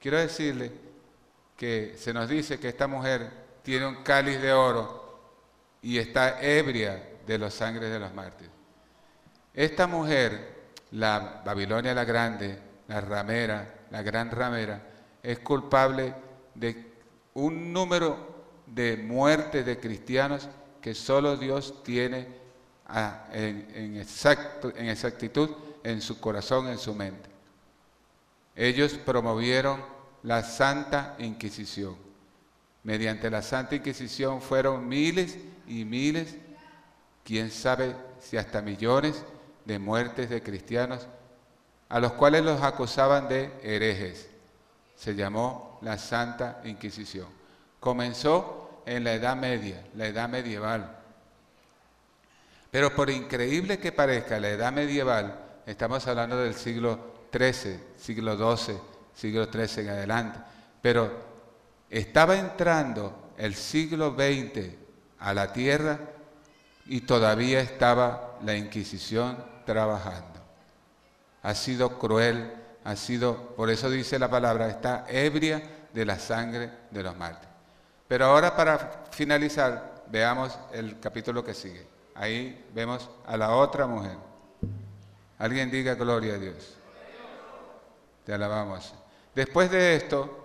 [0.00, 0.72] Quiero decirle
[1.56, 3.30] que se nos dice que esta mujer
[3.62, 5.18] tiene un cáliz de oro
[5.82, 8.52] y está ebria de los sangres de los mártires.
[9.52, 10.54] Esta mujer,
[10.92, 12.58] la Babilonia la Grande,
[12.88, 14.80] la ramera, la gran ramera,
[15.22, 16.14] es culpable
[16.54, 16.92] de
[17.34, 18.34] un número
[18.66, 20.48] de muertes de cristianos
[20.80, 22.28] que solo Dios tiene
[23.32, 25.50] en, en, exactitud
[25.86, 27.30] en su corazón, en su mente.
[28.56, 29.80] Ellos promovieron
[30.24, 31.96] la Santa Inquisición.
[32.82, 36.34] Mediante la Santa Inquisición fueron miles y miles,
[37.24, 39.22] quién sabe si hasta millones
[39.64, 41.06] de muertes de cristianos,
[41.88, 44.28] a los cuales los acusaban de herejes.
[44.96, 47.28] Se llamó la Santa Inquisición.
[47.78, 50.96] Comenzó en la Edad Media, la Edad Medieval.
[52.72, 56.98] Pero por increíble que parezca, la Edad Medieval estamos hablando del siglo
[57.32, 58.78] XIII, siglo XII,
[59.14, 60.38] siglo XIII en adelante,
[60.80, 61.10] pero
[61.90, 64.68] estaba entrando el siglo XX
[65.18, 65.98] a la tierra
[66.86, 70.40] y todavía estaba la Inquisición trabajando.
[71.42, 72.52] Ha sido cruel,
[72.84, 75.62] ha sido, por eso dice la palabra, está ebria
[75.92, 77.54] de la sangre de los mártires.
[78.06, 81.86] Pero ahora para finalizar, veamos el capítulo que sigue.
[82.14, 84.25] Ahí vemos a la otra mujer.
[85.38, 86.76] Alguien diga gloria a Dios.
[88.24, 88.94] Te alabamos.
[89.34, 90.42] Después de esto,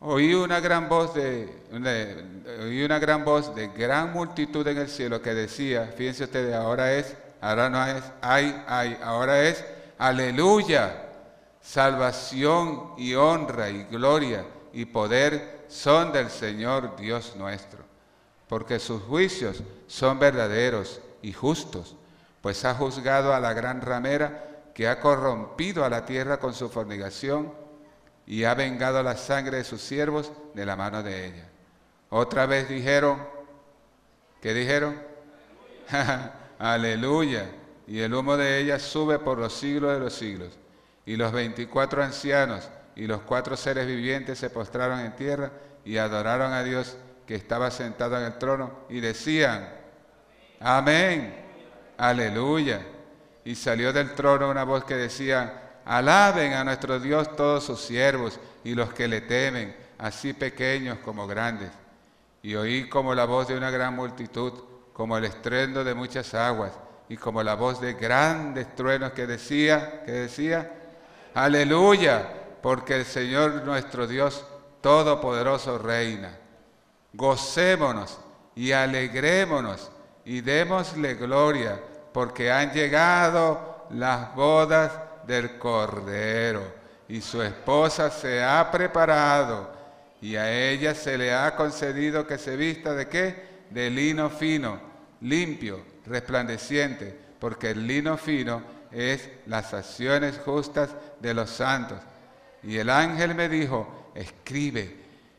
[0.00, 4.88] Oí una gran voz de, de- oí una gran voz de gran multitud en el
[4.88, 9.64] cielo que decía, fíjense ustedes, ahora es, ahora no es, ay, ay, ahora es,
[9.98, 11.08] aleluya,
[11.60, 17.80] salvación y honra y gloria y poder son del Señor Dios nuestro,
[18.48, 21.96] porque sus juicios son verdaderos y justos,
[22.48, 26.70] pues ha juzgado a la gran ramera que ha corrompido a la tierra con su
[26.70, 27.52] fornicación
[28.26, 31.46] y ha vengado la sangre de sus siervos de la mano de ella.
[32.08, 33.22] Otra vez dijeron,
[34.40, 34.98] ¿qué dijeron?
[36.58, 37.50] Aleluya.
[37.86, 40.58] Y el humo de ella sube por los siglos de los siglos.
[41.04, 45.50] Y los veinticuatro ancianos y los cuatro seres vivientes se postraron en tierra
[45.84, 46.96] y adoraron a Dios
[47.26, 49.68] que estaba sentado en el trono y decían,
[50.60, 51.47] Amén,
[51.98, 52.80] aleluya.
[53.44, 58.40] Y salió del trono una voz que decía, alaben a nuestro Dios todos sus siervos
[58.64, 61.70] y los que le temen, así pequeños como grandes.
[62.42, 64.52] Y oí como la voz de una gran multitud,
[64.92, 66.72] como el estruendo de muchas aguas,
[67.08, 70.70] y como la voz de grandes truenos que decía, que decía,
[71.34, 72.28] aleluya,
[72.62, 74.44] porque el Señor nuestro Dios
[74.80, 76.36] Todopoderoso reina.
[77.12, 78.18] Gocémonos
[78.54, 79.90] y alegrémonos
[80.24, 81.80] y démosle gloria,
[82.12, 84.92] porque han llegado las bodas
[85.26, 86.62] del Cordero
[87.08, 89.72] y su esposa se ha preparado
[90.20, 93.48] y a ella se le ha concedido que se vista de qué?
[93.70, 94.80] De lino fino,
[95.20, 100.90] limpio, resplandeciente, porque el lino fino es las acciones justas
[101.20, 101.98] de los santos.
[102.62, 104.96] Y el ángel me dijo, escribe,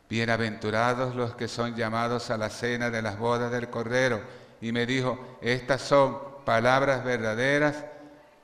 [0.09, 4.21] bienaventurados los que son llamados a la cena de las bodas del Cordero.
[4.61, 7.85] Y me dijo, estas son palabras verdaderas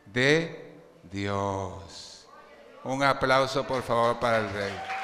[0.05, 0.75] de
[1.11, 2.27] Dios.
[2.83, 4.94] Un aplauso por favor para el rey.